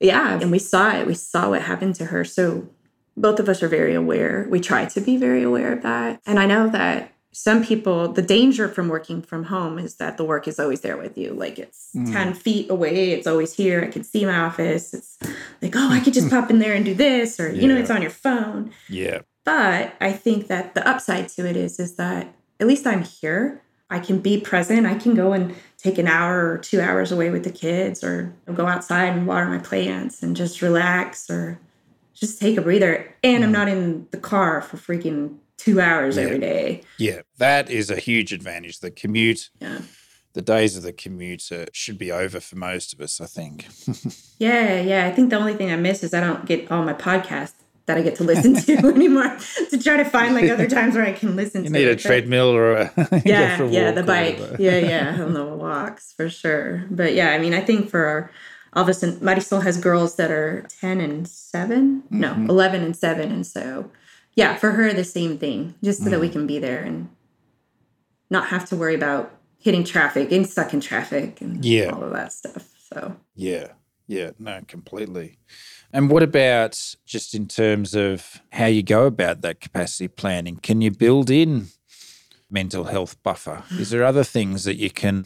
yeah, 0.00 0.38
and 0.40 0.50
we 0.50 0.58
saw 0.58 0.94
it. 0.94 1.06
We 1.06 1.14
saw 1.14 1.50
what 1.50 1.62
happened 1.62 1.94
to 1.96 2.06
her. 2.06 2.24
So 2.24 2.68
both 3.16 3.40
of 3.40 3.48
us 3.48 3.62
are 3.62 3.68
very 3.68 3.94
aware. 3.94 4.46
We 4.50 4.60
try 4.60 4.84
to 4.84 5.00
be 5.00 5.16
very 5.16 5.42
aware 5.42 5.72
of 5.72 5.82
that. 5.82 6.20
And 6.26 6.38
I 6.38 6.46
know 6.46 6.68
that 6.68 7.12
some 7.38 7.62
people 7.62 8.10
the 8.12 8.22
danger 8.22 8.66
from 8.66 8.88
working 8.88 9.20
from 9.20 9.44
home 9.44 9.78
is 9.78 9.96
that 9.96 10.16
the 10.16 10.24
work 10.24 10.48
is 10.48 10.58
always 10.58 10.80
there 10.80 10.96
with 10.96 11.18
you 11.18 11.34
like 11.34 11.58
it's 11.58 11.90
mm. 11.94 12.10
10 12.10 12.32
feet 12.32 12.70
away 12.70 13.10
it's 13.10 13.26
always 13.26 13.52
here 13.52 13.84
i 13.84 13.88
can 13.88 14.02
see 14.02 14.24
my 14.24 14.38
office 14.38 14.94
it's 14.94 15.18
like 15.60 15.76
oh 15.76 15.90
i 15.92 16.00
could 16.00 16.14
just 16.14 16.30
pop 16.30 16.48
in 16.48 16.60
there 16.60 16.72
and 16.72 16.86
do 16.86 16.94
this 16.94 17.38
or 17.38 17.52
yeah. 17.52 17.60
you 17.60 17.68
know 17.68 17.76
it's 17.76 17.90
on 17.90 18.00
your 18.00 18.10
phone 18.10 18.72
yeah 18.88 19.18
but 19.44 19.94
i 20.00 20.10
think 20.12 20.46
that 20.46 20.74
the 20.74 20.88
upside 20.88 21.28
to 21.28 21.46
it 21.46 21.56
is 21.56 21.78
is 21.78 21.96
that 21.96 22.34
at 22.58 22.66
least 22.66 22.86
i'm 22.86 23.02
here 23.02 23.60
i 23.90 23.98
can 23.98 24.20
be 24.20 24.40
present 24.40 24.86
i 24.86 24.94
can 24.94 25.14
go 25.14 25.32
and 25.32 25.54
take 25.78 25.98
an 25.98 26.08
hour 26.08 26.50
or 26.50 26.58
two 26.58 26.80
hours 26.80 27.12
away 27.12 27.30
with 27.30 27.44
the 27.44 27.50
kids 27.50 28.02
or 28.02 28.34
go 28.54 28.66
outside 28.66 29.16
and 29.16 29.26
water 29.26 29.46
my 29.46 29.58
plants 29.58 30.22
and 30.22 30.36
just 30.36 30.62
relax 30.62 31.30
or 31.30 31.60
just 32.14 32.40
take 32.40 32.56
a 32.56 32.62
breather 32.62 33.14
and 33.22 33.44
i'm 33.44 33.52
mm-hmm. 33.52 33.52
not 33.52 33.68
in 33.68 34.06
the 34.10 34.18
car 34.18 34.60
for 34.62 34.76
freaking 34.76 35.36
two 35.56 35.80
hours 35.80 36.16
yeah. 36.16 36.22
every 36.22 36.38
day. 36.38 36.82
Yeah, 36.98 37.22
that 37.38 37.70
is 37.70 37.90
a 37.90 37.96
huge 37.96 38.32
advantage. 38.32 38.80
The 38.80 38.90
commute. 38.90 39.50
Yeah. 39.60 39.80
The 40.34 40.42
days 40.42 40.76
of 40.76 40.82
the 40.82 40.92
commute 40.92 41.50
should 41.72 41.96
be 41.96 42.12
over 42.12 42.40
for 42.40 42.56
most 42.56 42.92
of 42.92 43.00
us, 43.00 43.22
I 43.22 43.24
think. 43.24 43.66
yeah, 44.38 44.82
yeah. 44.82 45.06
I 45.06 45.10
think 45.10 45.30
the 45.30 45.36
only 45.36 45.54
thing 45.54 45.72
I 45.72 45.76
miss 45.76 46.04
is 46.04 46.12
I 46.12 46.20
don't 46.20 46.44
get 46.44 46.70
all 46.70 46.84
my 46.84 46.92
podcasts 46.92 47.54
that 47.86 47.96
I 47.96 48.02
get 48.02 48.16
to 48.16 48.24
listen 48.24 48.54
to 48.54 48.76
anymore. 48.94 49.36
to 49.70 49.82
try 49.82 49.96
to 49.96 50.04
find 50.04 50.34
like 50.34 50.50
other 50.50 50.68
times 50.68 50.94
where 50.94 51.04
I 51.04 51.12
can 51.12 51.36
listen 51.36 51.64
you 51.64 51.70
to. 51.70 51.72
need 51.72 51.88
it, 51.88 51.90
a 51.92 51.96
treadmill 51.96 52.50
or 52.50 52.72
a 52.72 52.92
yeah, 53.24 53.62
yeah, 53.64 53.90
the 53.92 54.02
bike. 54.02 54.38
yeah, 54.58 54.78
yeah, 54.78 55.22
on 55.22 55.32
the 55.32 55.44
walks 55.44 56.12
for 56.12 56.28
sure. 56.28 56.84
But 56.90 57.14
yeah, 57.14 57.30
I 57.30 57.38
mean, 57.38 57.54
I 57.54 57.60
think 57.60 57.88
for 57.90 58.04
our, 58.04 58.30
all 58.72 58.82
of 58.82 58.88
a 58.88 58.94
sudden, 58.94 59.20
Marisol 59.20 59.62
has 59.62 59.78
girls 59.78 60.16
that 60.16 60.30
are 60.30 60.66
ten 60.80 61.00
and 61.00 61.26
7 61.26 62.02
mm-hmm. 62.02 62.20
no, 62.20 62.34
eleven 62.48 62.82
and 62.82 62.96
seven, 62.96 63.32
and 63.32 63.46
so 63.46 63.90
yeah, 64.36 64.56
for 64.56 64.72
her, 64.72 64.92
the 64.92 65.02
same 65.02 65.38
thing, 65.38 65.74
just 65.82 66.00
so 66.00 66.08
mm. 66.08 66.10
that 66.10 66.20
we 66.20 66.28
mm. 66.28 66.32
can 66.32 66.46
be 66.46 66.58
there 66.58 66.82
and 66.82 67.08
not 68.28 68.48
have 68.48 68.68
to 68.68 68.76
worry 68.76 68.94
about 68.94 69.34
hitting 69.58 69.82
traffic, 69.82 70.28
getting 70.28 70.46
stuck 70.46 70.74
in 70.74 70.80
traffic, 70.80 71.40
and 71.40 71.64
yeah. 71.64 71.86
all 71.86 72.04
of 72.04 72.12
that 72.12 72.32
stuff. 72.32 72.68
So, 72.92 73.16
yeah, 73.34 73.68
yeah, 74.06 74.32
no, 74.38 74.60
completely. 74.68 75.38
And 75.96 76.10
what 76.10 76.22
about 76.22 76.94
just 77.06 77.34
in 77.34 77.48
terms 77.48 77.94
of 77.94 78.42
how 78.52 78.66
you 78.66 78.82
go 78.82 79.06
about 79.06 79.40
that 79.40 79.62
capacity 79.62 80.08
planning? 80.08 80.56
Can 80.56 80.82
you 80.82 80.90
build 80.90 81.30
in 81.30 81.68
mental 82.50 82.84
health 82.84 83.16
buffer? 83.22 83.62
Is 83.70 83.88
there 83.88 84.04
other 84.04 84.22
things 84.22 84.64
that 84.64 84.76
you 84.76 84.90
can 84.90 85.24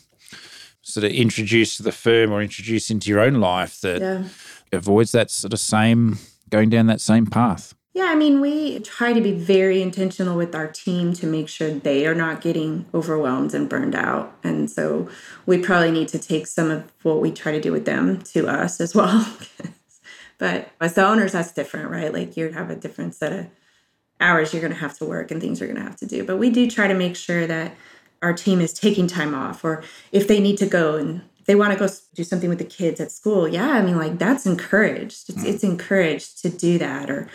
sort 0.80 1.02
of 1.02 1.10
introduce 1.10 1.76
to 1.78 1.82
the 1.82 1.90
firm 1.90 2.30
or 2.30 2.40
introduce 2.40 2.88
into 2.88 3.10
your 3.10 3.18
own 3.18 3.40
life 3.40 3.80
that 3.80 4.00
yeah. 4.00 4.22
avoids 4.70 5.10
that 5.10 5.32
sort 5.32 5.52
of 5.52 5.58
same 5.58 6.18
going 6.50 6.70
down 6.70 6.86
that 6.86 7.00
same 7.00 7.26
path? 7.26 7.74
Yeah, 7.92 8.04
I 8.04 8.14
mean, 8.14 8.40
we 8.40 8.78
try 8.78 9.12
to 9.12 9.20
be 9.20 9.32
very 9.32 9.82
intentional 9.82 10.36
with 10.36 10.54
our 10.54 10.68
team 10.68 11.14
to 11.14 11.26
make 11.26 11.48
sure 11.48 11.70
they 11.70 12.06
are 12.06 12.14
not 12.14 12.42
getting 12.42 12.86
overwhelmed 12.94 13.54
and 13.54 13.68
burned 13.68 13.96
out. 13.96 14.38
And 14.44 14.70
so 14.70 15.08
we 15.46 15.58
probably 15.58 15.90
need 15.90 16.06
to 16.10 16.18
take 16.20 16.46
some 16.46 16.70
of 16.70 16.92
what 17.02 17.20
we 17.20 17.32
try 17.32 17.50
to 17.50 17.60
do 17.60 17.72
with 17.72 17.86
them 17.86 18.22
to 18.22 18.46
us 18.46 18.80
as 18.80 18.94
well. 18.94 19.28
but 20.40 20.70
as 20.80 20.94
the 20.94 21.06
owners, 21.06 21.32
that's 21.32 21.52
different, 21.52 21.90
right? 21.90 22.12
Like 22.12 22.36
you 22.36 22.50
have 22.50 22.70
a 22.70 22.74
different 22.74 23.14
set 23.14 23.32
of 23.32 23.46
hours 24.18 24.52
you're 24.52 24.60
going 24.60 24.72
to 24.72 24.78
have 24.80 24.98
to 24.98 25.04
work 25.04 25.30
and 25.30 25.40
things 25.40 25.60
you're 25.60 25.68
going 25.68 25.80
to 25.80 25.88
have 25.88 25.98
to 25.98 26.06
do. 26.06 26.24
But 26.24 26.38
we 26.38 26.50
do 26.50 26.68
try 26.68 26.88
to 26.88 26.94
make 26.94 27.14
sure 27.14 27.46
that 27.46 27.74
our 28.20 28.32
team 28.32 28.60
is 28.60 28.74
taking 28.74 29.06
time 29.06 29.34
off 29.34 29.64
or 29.64 29.84
if 30.10 30.26
they 30.26 30.40
need 30.40 30.58
to 30.58 30.66
go 30.66 30.96
and 30.96 31.22
they 31.46 31.54
want 31.54 31.72
to 31.72 31.78
go 31.78 31.88
do 32.14 32.24
something 32.24 32.50
with 32.50 32.58
the 32.58 32.64
kids 32.64 33.00
at 33.00 33.10
school 33.10 33.48
yeah 33.48 33.70
i 33.70 33.80
mean 33.80 33.96
like 33.96 34.18
that's 34.18 34.44
encouraged 34.44 35.30
it's, 35.30 35.42
it's 35.42 35.64
mm-hmm. 35.64 35.72
encouraged 35.72 36.42
to 36.42 36.50
do 36.50 36.76
that 36.76 37.08
or 37.08 37.30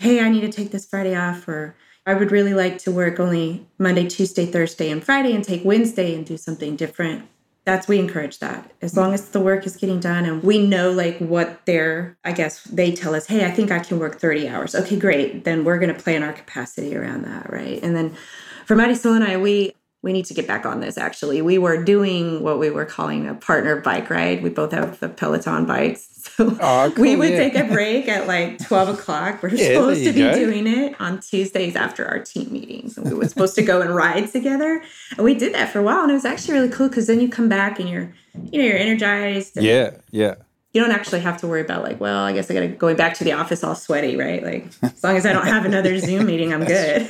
hey, 0.00 0.20
I 0.20 0.28
need 0.28 0.42
to 0.42 0.52
take 0.52 0.70
this 0.70 0.86
Friday 0.86 1.16
off, 1.16 1.48
or 1.48 1.74
I 2.06 2.14
would 2.14 2.30
really 2.30 2.54
like 2.54 2.78
to 2.78 2.92
work 2.92 3.18
only 3.18 3.66
Monday, 3.78 4.08
Tuesday, 4.08 4.46
Thursday, 4.46 4.90
and 4.90 5.02
Friday 5.02 5.34
and 5.34 5.44
take 5.44 5.64
Wednesday 5.64 6.14
and 6.14 6.24
do 6.24 6.36
something 6.36 6.76
different. 6.76 7.28
That's 7.68 7.86
we 7.86 7.98
encourage 7.98 8.38
that 8.38 8.72
as 8.80 8.96
long 8.96 9.12
as 9.12 9.28
the 9.28 9.40
work 9.40 9.66
is 9.66 9.76
getting 9.76 10.00
done 10.00 10.24
and 10.24 10.42
we 10.42 10.66
know 10.66 10.90
like 10.90 11.18
what 11.18 11.66
they're, 11.66 12.16
I 12.24 12.32
guess 12.32 12.64
they 12.64 12.92
tell 12.92 13.14
us, 13.14 13.26
hey, 13.26 13.44
I 13.44 13.50
think 13.50 13.70
I 13.70 13.78
can 13.78 13.98
work 13.98 14.18
30 14.18 14.48
hours. 14.48 14.74
Okay, 14.74 14.98
great. 14.98 15.44
Then 15.44 15.64
we're 15.64 15.78
going 15.78 15.94
to 15.94 16.02
plan 16.02 16.22
our 16.22 16.32
capacity 16.32 16.96
around 16.96 17.26
that, 17.26 17.52
right? 17.52 17.78
And 17.82 17.94
then 17.94 18.16
for 18.64 18.74
Marisol 18.74 19.16
and 19.16 19.22
I, 19.22 19.36
we 19.36 19.74
we 20.00 20.14
need 20.14 20.24
to 20.24 20.32
get 20.32 20.46
back 20.46 20.64
on 20.64 20.80
this 20.80 20.96
actually. 20.96 21.42
We 21.42 21.58
were 21.58 21.84
doing 21.84 22.42
what 22.42 22.58
we 22.58 22.70
were 22.70 22.86
calling 22.86 23.28
a 23.28 23.34
partner 23.34 23.82
bike 23.82 24.08
ride. 24.08 24.42
We 24.42 24.48
both 24.48 24.72
have 24.72 24.98
the 25.00 25.10
Peloton 25.10 25.66
bikes. 25.66 26.06
So 26.38 26.56
oh, 26.60 26.92
cool, 26.94 27.02
we 27.02 27.16
would 27.16 27.30
yeah. 27.30 27.36
take 27.36 27.56
a 27.56 27.64
break 27.64 28.06
at 28.06 28.28
like 28.28 28.64
12 28.64 29.00
o'clock. 29.00 29.42
We're 29.42 29.48
yeah, 29.54 29.74
supposed 29.74 30.04
to 30.04 30.12
be 30.12 30.20
go. 30.20 30.34
doing 30.34 30.68
it 30.68 30.94
on 31.00 31.18
Tuesdays 31.20 31.74
after 31.74 32.06
our 32.06 32.20
team 32.20 32.52
meetings. 32.52 32.96
And 32.96 33.10
we 33.10 33.14
were 33.14 33.26
supposed 33.26 33.56
to 33.56 33.62
go 33.62 33.80
and 33.80 33.92
ride 33.92 34.30
together. 34.30 34.80
And 35.16 35.24
we 35.24 35.34
did 35.34 35.52
that 35.54 35.70
for 35.70 35.80
a 35.80 35.82
while. 35.82 36.02
And 36.02 36.12
it 36.12 36.14
was 36.14 36.24
actually 36.24 36.54
really 36.54 36.68
cool 36.68 36.88
because 36.88 37.08
then 37.08 37.20
you 37.20 37.28
come 37.28 37.48
back 37.48 37.80
and 37.80 37.88
you're, 37.88 38.14
you 38.52 38.62
know, 38.62 38.68
you're 38.68 38.78
energized. 38.78 39.60
yeah, 39.60 39.96
yeah 40.12 40.36
you 40.74 40.82
don't 40.82 40.92
actually 40.92 41.20
have 41.20 41.38
to 41.38 41.46
worry 41.46 41.62
about 41.62 41.82
like, 41.82 41.98
well, 41.98 42.24
I 42.24 42.32
guess 42.32 42.50
I 42.50 42.54
got 42.54 42.60
to 42.60 42.68
going 42.68 42.96
back 42.96 43.14
to 43.14 43.24
the 43.24 43.32
office 43.32 43.64
all 43.64 43.74
sweaty, 43.74 44.16
right? 44.16 44.44
Like 44.44 44.66
as 44.82 45.02
long 45.02 45.16
as 45.16 45.24
I 45.24 45.32
don't 45.32 45.46
have 45.46 45.64
another 45.64 45.98
Zoom 45.98 46.26
meeting, 46.26 46.52
I'm 46.52 46.64
good. 46.64 47.08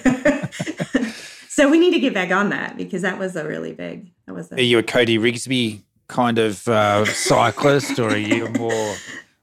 so 1.49 1.69
we 1.69 1.79
need 1.79 1.91
to 1.91 1.99
get 1.99 2.15
back 2.15 2.31
on 2.31 2.51
that 2.51 2.77
because 2.77 3.03
that 3.03 3.19
was 3.19 3.35
a 3.37 3.47
really 3.47 3.73
big. 3.73 4.11
That 4.27 4.35
was. 4.35 4.53
A, 4.53 4.55
are 4.55 4.61
you 4.61 4.79
a 4.79 4.83
Cody 4.83 5.19
Rigsby 5.19 5.83
kind 6.09 6.39
of 6.39 6.67
uh, 6.69 7.05
cyclist, 7.05 7.99
or 7.99 8.11
are 8.11 8.17
you 8.17 8.49
more 8.51 8.95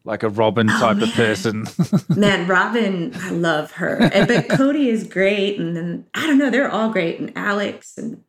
like 0.03 0.21
a 0.23 0.29
Robin 0.29 0.69
Oh, 0.69 0.79
type 0.79 1.01
of 1.01 1.09
person. 1.13 1.65
Man, 2.15 2.47
Robin, 2.47 3.11
I 3.15 3.31
love 3.31 3.71
her. 3.73 3.97
And, 4.13 4.27
but 4.27 4.49
Cody 4.57 4.89
is 4.89 5.03
great. 5.03 5.59
And 5.59 5.75
then 5.75 6.05
I 6.13 6.27
don't 6.27 6.37
know, 6.37 6.49
they're 6.51 6.69
all 6.69 6.89
great. 6.89 7.19
And 7.19 7.31
Alex 7.35 7.97
and 7.97 8.21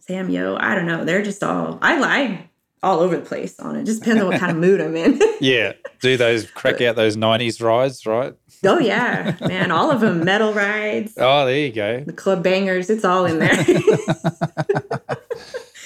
Sam 0.00 0.28
Yo, 0.28 0.56
I 0.60 0.74
don't 0.74 0.86
know. 0.86 1.04
They're 1.04 1.22
just 1.22 1.42
all 1.42 1.78
I 1.80 1.98
lie 1.98 2.50
all 2.82 3.00
over 3.00 3.16
the 3.16 3.24
place 3.24 3.58
on 3.58 3.76
it. 3.76 3.84
Just 3.84 4.02
depends 4.02 4.22
on 4.22 4.28
what 4.28 4.38
kind 4.38 4.52
of 4.52 4.58
mood 4.58 4.82
I'm 4.82 4.94
in. 4.96 5.18
yeah, 5.40 5.72
do 6.02 6.18
those 6.18 6.50
crack 6.50 6.82
out 6.82 6.96
those 6.96 7.16
'90s 7.16 7.62
rides, 7.62 8.04
right? 8.04 8.34
oh 8.66 8.78
yeah, 8.78 9.34
man, 9.40 9.70
all 9.70 9.90
of 9.90 10.00
them. 10.00 10.24
Metal 10.24 10.52
rides, 10.52 11.14
Oh, 11.16 11.46
there 11.46 11.56
you 11.58 11.72
go. 11.72 12.00
the 12.04 12.12
club 12.12 12.42
bangers, 12.42 12.90
it's 12.90 13.04
all 13.04 13.24
in 13.24 13.38
there. 13.38 13.64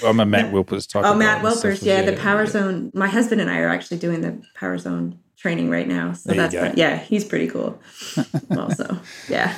I'm 0.05 0.21
a 0.21 0.27
Matt 0.27 0.53
Wilpers 0.53 0.89
type. 0.91 1.05
oh, 1.05 1.15
Matt 1.15 1.43
guy 1.43 1.49
and 1.49 1.59
stuff, 1.59 1.73
Wilpers, 1.73 1.85
yeah, 1.85 2.03
the 2.03 2.15
Power 2.17 2.45
yeah. 2.45 2.51
Zone. 2.51 2.91
My 2.95 3.09
husband 3.09 3.41
and 3.41 3.51
I 3.51 3.59
are 3.61 3.69
actually 3.69 3.99
doing 3.99 4.21
the 4.21 4.43
Power 4.55 4.79
Zone 4.79 5.19
training 5.37 5.71
right 5.71 5.87
now. 5.89 6.13
So 6.13 6.31
There 6.31 6.37
that's 6.49 6.55
fun. 6.55 6.75
yeah, 6.77 6.97
he's 6.99 7.25
pretty 7.25 7.49
cool. 7.49 7.81
also, 8.57 8.99
yeah. 9.29 9.55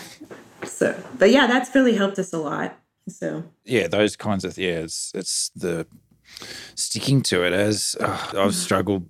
So, 0.64 1.00
but 1.18 1.31
yeah, 1.31 1.46
that's 1.46 1.74
really 1.74 1.94
helped 1.94 2.18
us 2.18 2.33
a 2.33 2.38
lot. 2.38 2.79
So 3.09 3.44
yeah, 3.64 3.88
those 3.88 4.14
kinds 4.16 4.44
of 4.44 4.57
yeah, 4.59 4.81
it's 4.81 5.11
it's 5.14 5.50
the 5.57 5.87
sticking 6.74 7.22
to 7.22 7.44
it 7.44 7.53
as 7.53 7.96
oh, 8.00 8.31
I've 8.37 8.55
struggled 8.55 9.09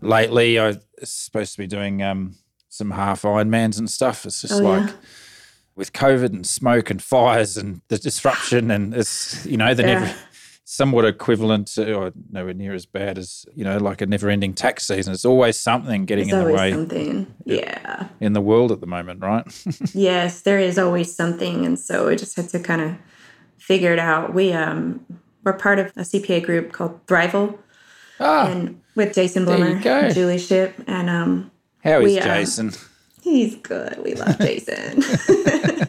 lately. 0.00 0.58
I 0.58 0.68
was 0.68 0.78
supposed 1.12 1.52
to 1.52 1.58
be 1.58 1.66
doing 1.66 2.02
um, 2.02 2.36
some 2.68 2.90
half 2.90 3.22
Ironmans 3.22 3.78
and 3.78 3.88
stuff. 3.90 4.24
It's 4.26 4.40
just 4.42 4.54
Oh, 4.54 4.64
like 4.64 4.88
yeah. 4.88 4.94
with 5.74 5.92
COVID 5.92 6.32
and 6.32 6.46
smoke 6.46 6.90
and 6.90 7.02
fires 7.02 7.56
and 7.56 7.82
the 7.88 7.98
disruption 7.98 8.70
and 8.70 8.94
it's 8.94 9.44
you 9.46 9.56
know 9.56 9.74
the 9.74 9.82
Yeah. 9.82 10.00
never 10.00 10.14
somewhat 10.68 11.04
equivalent 11.04 11.68
to 11.68 11.94
or 11.94 12.12
nowhere 12.28 12.52
near 12.52 12.74
as 12.74 12.86
bad 12.86 13.16
as 13.18 13.46
you 13.54 13.62
know 13.62 13.78
like 13.78 14.00
a 14.00 14.06
never-ending 14.06 14.52
tax 14.52 14.84
season. 14.84 15.12
It's 15.14 15.24
always 15.24 15.58
something 15.58 16.04
getting 16.06 16.26
There's 16.28 16.40
in 16.42 16.44
the 16.48 16.54
always 16.56 16.60
way 16.60 16.72
something. 16.72 17.34
Yeah. 17.44 18.08
in 18.20 18.32
the 18.32 18.40
world 18.40 18.72
at 18.72 18.80
the 18.80 18.86
moment, 18.86 19.20
right? 19.22 19.46
Yes, 19.94 20.42
there 20.42 20.58
is 20.58 20.76
always 20.76 21.14
something. 21.14 21.64
And 21.64 21.78
so 21.78 22.08
we 22.08 22.16
just 22.16 22.34
had 22.34 22.48
to 22.48 22.58
kind 22.58 22.82
of 22.82 22.96
figure 23.58 23.92
it 23.92 24.00
out. 24.00 24.34
We 24.34 24.52
um 24.52 25.06
we're 25.44 25.52
part 25.52 25.78
of 25.78 25.86
a 25.96 26.00
CPA 26.00 26.42
group 26.44 26.72
called 26.72 27.06
Thriveal 27.06 27.56
ah, 28.18 28.48
and 28.48 28.82
with 28.96 29.14
Jason 29.14 29.44
There 29.44 29.56
you 29.56 29.64
Blumer, 29.76 29.82
go. 29.84 29.98
and 30.00 30.14
Julie 30.14 30.38
Ship, 30.38 30.74
and 30.88 31.08
um 31.08 31.52
how 31.84 32.00
is 32.00 32.04
we, 32.06 32.18
um, 32.18 32.24
Jason? 32.26 32.72
he's 33.22 33.54
good. 33.54 34.02
We 34.04 34.14
love 34.14 34.36
Jason. 34.38 35.04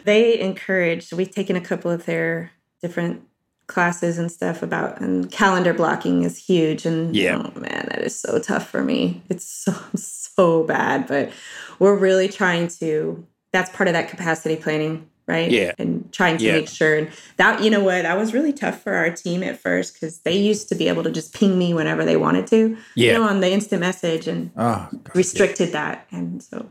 they 0.04 0.38
encourage, 0.38 1.12
we've 1.14 1.30
taken 1.30 1.56
a 1.56 1.60
couple 1.62 1.90
of 1.90 2.04
their 2.04 2.50
different 2.82 3.22
classes 3.68 4.18
and 4.18 4.32
stuff 4.32 4.62
about 4.62 5.00
and 5.00 5.30
calendar 5.30 5.72
blocking 5.72 6.22
is 6.24 6.36
huge 6.36 6.84
and 6.86 7.14
Yeah. 7.14 7.36
oh 7.54 7.60
man 7.60 7.86
that 7.90 8.00
is 8.00 8.18
so 8.18 8.38
tough 8.40 8.68
for 8.68 8.82
me 8.82 9.22
it's 9.28 9.46
so 9.46 9.72
so 9.96 10.64
bad 10.64 11.06
but 11.06 11.30
we're 11.78 11.96
really 11.96 12.28
trying 12.28 12.68
to 12.80 13.24
that's 13.52 13.70
part 13.76 13.86
of 13.88 13.92
that 13.94 14.08
capacity 14.08 14.56
planning 14.56 15.08
right 15.26 15.50
Yeah. 15.50 15.72
and 15.78 16.10
trying 16.12 16.38
to 16.38 16.44
Yeah. 16.44 16.52
make 16.54 16.68
sure 16.68 16.96
and 16.96 17.08
that 17.36 17.62
you 17.62 17.68
know 17.70 17.84
what 17.84 18.02
that 18.02 18.16
was 18.16 18.32
really 18.32 18.52
tough 18.54 18.82
for 18.82 18.94
our 18.94 19.10
team 19.10 19.42
at 19.42 19.60
first 19.60 19.92
because 19.94 20.20
they 20.20 20.36
used 20.36 20.68
to 20.70 20.74
be 20.74 20.88
able 20.88 21.02
to 21.02 21.10
just 21.10 21.34
ping 21.34 21.58
me 21.58 21.74
whenever 21.74 22.04
they 22.06 22.16
wanted 22.16 22.46
to 22.48 22.76
Yeah. 22.94 23.12
you 23.12 23.18
know 23.18 23.24
on 23.24 23.40
the 23.40 23.50
instant 23.52 23.80
message 23.80 24.26
and 24.26 24.50
Oh, 24.56 24.88
God, 24.90 25.10
restricted 25.14 25.72
that 25.72 26.06
and 26.10 26.42
so 26.42 26.70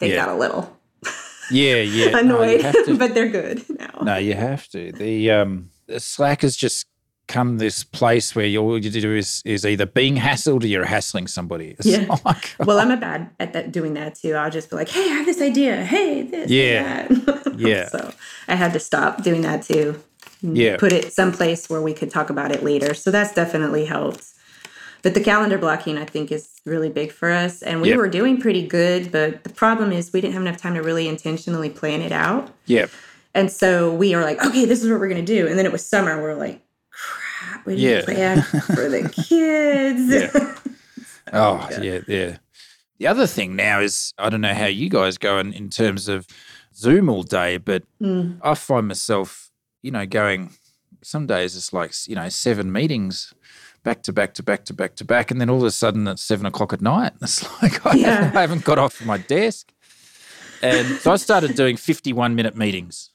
they 0.00 0.10
Yeah. 0.10 0.16
got 0.26 0.28
a 0.28 0.38
little 0.38 0.76
yeah, 1.50 1.76
yeah. 1.76 2.18
annoyed 2.18 2.60
have 2.60 2.84
to- 2.84 2.98
but 3.02 3.14
they're 3.14 3.28
good 3.30 3.64
now 3.70 4.00
No, 4.02 4.16
you 4.18 4.34
have 4.34 4.68
to. 4.68 4.92
The 4.92 5.30
um 5.30 5.70
the 5.70 5.75
Slack 5.98 6.42
has 6.42 6.56
just 6.56 6.86
come 7.28 7.58
this 7.58 7.82
place 7.82 8.36
where 8.36 8.46
you, 8.46 8.60
all 8.62 8.78
you 8.78 8.88
do 8.88 9.14
is 9.16 9.42
is 9.44 9.66
either 9.66 9.84
being 9.84 10.14
hassled 10.16 10.62
or 10.62 10.66
you're 10.66 10.84
hassling 10.84 11.26
somebody. 11.26 11.74
It's 11.78 11.86
Yeah. 11.86 12.06
Oh 12.08 12.20
like, 12.24 12.54
well 12.60 12.78
i'm 12.78 12.92
a 12.92 12.96
bad 12.96 13.30
at 13.40 13.52
that 13.52 13.72
doing 13.72 13.94
that 13.94 14.14
too 14.14 14.34
i'll 14.34 14.50
just 14.50 14.70
be 14.70 14.76
like 14.76 14.88
hey 14.88 15.00
i 15.10 15.14
have 15.14 15.26
this 15.26 15.40
idea 15.40 15.84
hey 15.84 16.22
this 16.22 16.48
Yeah. 16.50 17.08
that. 17.08 17.52
Yeah. 17.58 17.88
so 17.88 18.12
i 18.46 18.54
had 18.54 18.72
to 18.74 18.78
stop 18.80 19.22
doing 19.24 19.40
that 19.42 19.62
too 19.64 20.00
yeah, 20.42 20.76
put 20.76 20.92
it 20.92 21.12
someplace 21.12 21.68
where 21.68 21.80
we 21.82 21.92
could 21.94 22.10
talk 22.10 22.30
about 22.30 22.52
it 22.52 22.62
later 22.62 22.94
so 22.94 23.10
that's 23.10 23.34
definitely 23.34 23.86
helped 23.86 24.26
but 25.02 25.14
the 25.14 25.20
calendar 25.20 25.58
blocking 25.58 25.98
i 25.98 26.04
think 26.04 26.30
is 26.30 26.60
really 26.64 26.90
big 26.90 27.10
for 27.10 27.30
us 27.32 27.60
and 27.62 27.80
we 27.80 27.88
Yep. 27.88 27.96
were 27.98 28.08
doing 28.08 28.40
pretty 28.40 28.64
good 28.66 29.10
but 29.10 29.42
the 29.42 29.50
problem 29.50 29.90
is 29.90 30.12
we 30.12 30.20
didn't 30.20 30.34
have 30.34 30.42
enough 30.42 30.58
time 30.58 30.74
to 30.74 30.82
really 30.82 31.08
intentionally 31.08 31.70
plan 31.70 32.02
it 32.02 32.12
out 32.12 32.50
yeah, 32.66 32.86
And 33.36 33.50
so 33.52 33.92
we 33.94 34.14
are 34.14 34.22
like, 34.24 34.44
okay, 34.44 34.64
this 34.64 34.82
is 34.82 34.90
what 34.90 34.98
we're 34.98 35.08
gonna 35.08 35.22
do. 35.22 35.46
And 35.46 35.58
then 35.58 35.66
it 35.66 35.72
was 35.72 35.84
summer. 35.86 36.20
We're 36.20 36.34
like, 36.34 36.62
crap, 36.90 37.66
we 37.66 37.76
didn't 37.76 38.06
plan 38.06 38.42
for 38.74 38.88
the 38.88 39.08
kids. 39.08 40.34
Yeah. 40.34 40.54
Oh, 41.32 41.68
yeah, 41.82 42.02
yeah. 42.06 42.36
The 42.98 43.08
other 43.08 43.26
thing 43.26 43.56
now 43.56 43.80
is 43.80 44.12
I 44.16 44.30
don't 44.30 44.40
know 44.42 44.54
how 44.54 44.66
you 44.66 44.88
guys 44.88 45.18
go 45.18 45.38
in, 45.40 45.52
in 45.52 45.70
terms 45.70 46.06
of 46.06 46.24
Zoom 46.72 47.08
all 47.08 47.24
day, 47.24 47.56
but 47.56 47.82
Mm. 48.00 48.38
I 48.42 48.54
find 48.54 48.86
myself, 48.86 49.50
you 49.82 49.90
know, 49.90 50.06
going 50.06 50.50
some 51.02 51.26
days 51.26 51.56
it's 51.56 51.72
like, 51.72 51.92
you 52.06 52.14
know, 52.14 52.28
seven 52.28 52.70
meetings 52.70 53.34
back 53.82 54.04
to 54.04 54.12
back 54.12 54.34
to 54.34 54.44
back 54.44 54.64
to 54.66 54.72
back 54.72 54.94
to 54.96 55.04
back. 55.04 55.32
And 55.32 55.40
then 55.40 55.50
all 55.50 55.58
of 55.58 55.64
a 55.64 55.72
sudden 55.72 56.06
it's 56.06 56.22
seven 56.22 56.46
o'clock 56.46 56.72
at 56.72 56.80
night. 56.80 57.12
It's 57.22 57.42
like 57.60 57.84
I, 57.84 57.94
Yeah. 57.96 58.06
haven't, 58.14 58.36
I 58.36 58.40
haven't 58.42 58.64
got 58.64 58.78
off 58.78 59.04
my 59.04 59.18
desk. 59.18 59.72
And 60.62 60.86
so 60.98 61.10
I 61.12 61.16
started 61.16 61.56
doing 61.56 61.76
51 61.76 62.36
minute 62.36 62.56
meetings. 62.56 63.10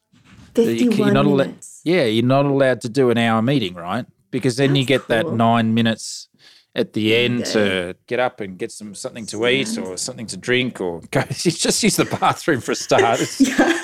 You- 0.55 0.65
51 0.65 0.97
you're 1.15 1.23
not 1.23 1.55
yeah, 1.83 2.03
you're 2.05 2.25
not 2.25 2.45
allowed 2.45 2.81
to 2.81 2.89
do 2.89 3.09
an 3.09 3.17
hour 3.17 3.41
meeting, 3.41 3.73
right? 3.73 4.05
Because 4.29 4.55
then 4.57 4.75
you 4.75 4.85
That's 4.85 5.05
get 5.05 5.07
that 5.09 5.33
nine 5.33 5.73
minutes 5.73 6.27
at 6.73 6.93
the 6.93 7.13
end 7.15 7.41
Okay. 7.41 7.51
to 7.51 7.95
get 8.07 8.19
up 8.19 8.39
and 8.39 8.57
get 8.57 8.71
some 8.71 8.95
something 8.95 9.25
to 9.25 9.45
eat 9.47 9.77
or 9.77 9.97
something 9.97 10.25
to 10.27 10.37
drink 10.37 10.79
or 10.79 11.01
go 11.11 11.21
just 11.29 11.83
use 11.83 11.97
the 11.97 12.05
bathroom 12.05 12.61
for 12.61 12.71
a 12.71 12.75
start. 12.75 13.19
It's- 13.21 13.41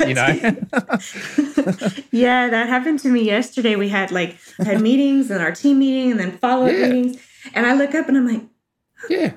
you 0.08 0.14
know, 0.14 0.28
Yeah, 2.12 2.50
that 2.50 2.68
happened 2.70 3.00
to 3.00 3.10
me 3.10 3.24
yesterday. 3.24 3.76
We 3.76 3.90
had 3.90 4.12
like 4.12 4.38
had 4.60 4.80
meetings 4.82 5.30
and 5.32 5.42
our 5.42 5.52
team 5.52 5.80
meeting 5.80 6.12
and 6.12 6.20
then 6.20 6.38
follow 6.38 6.66
up 6.68 6.72
Yeah. 6.74 6.88
meetings. 6.90 7.18
And 7.54 7.66
I 7.66 7.74
look 7.74 7.94
up 7.96 8.08
and 8.08 8.18
I'm 8.18 8.28
like, 8.28 8.44
yeah. 9.10 9.34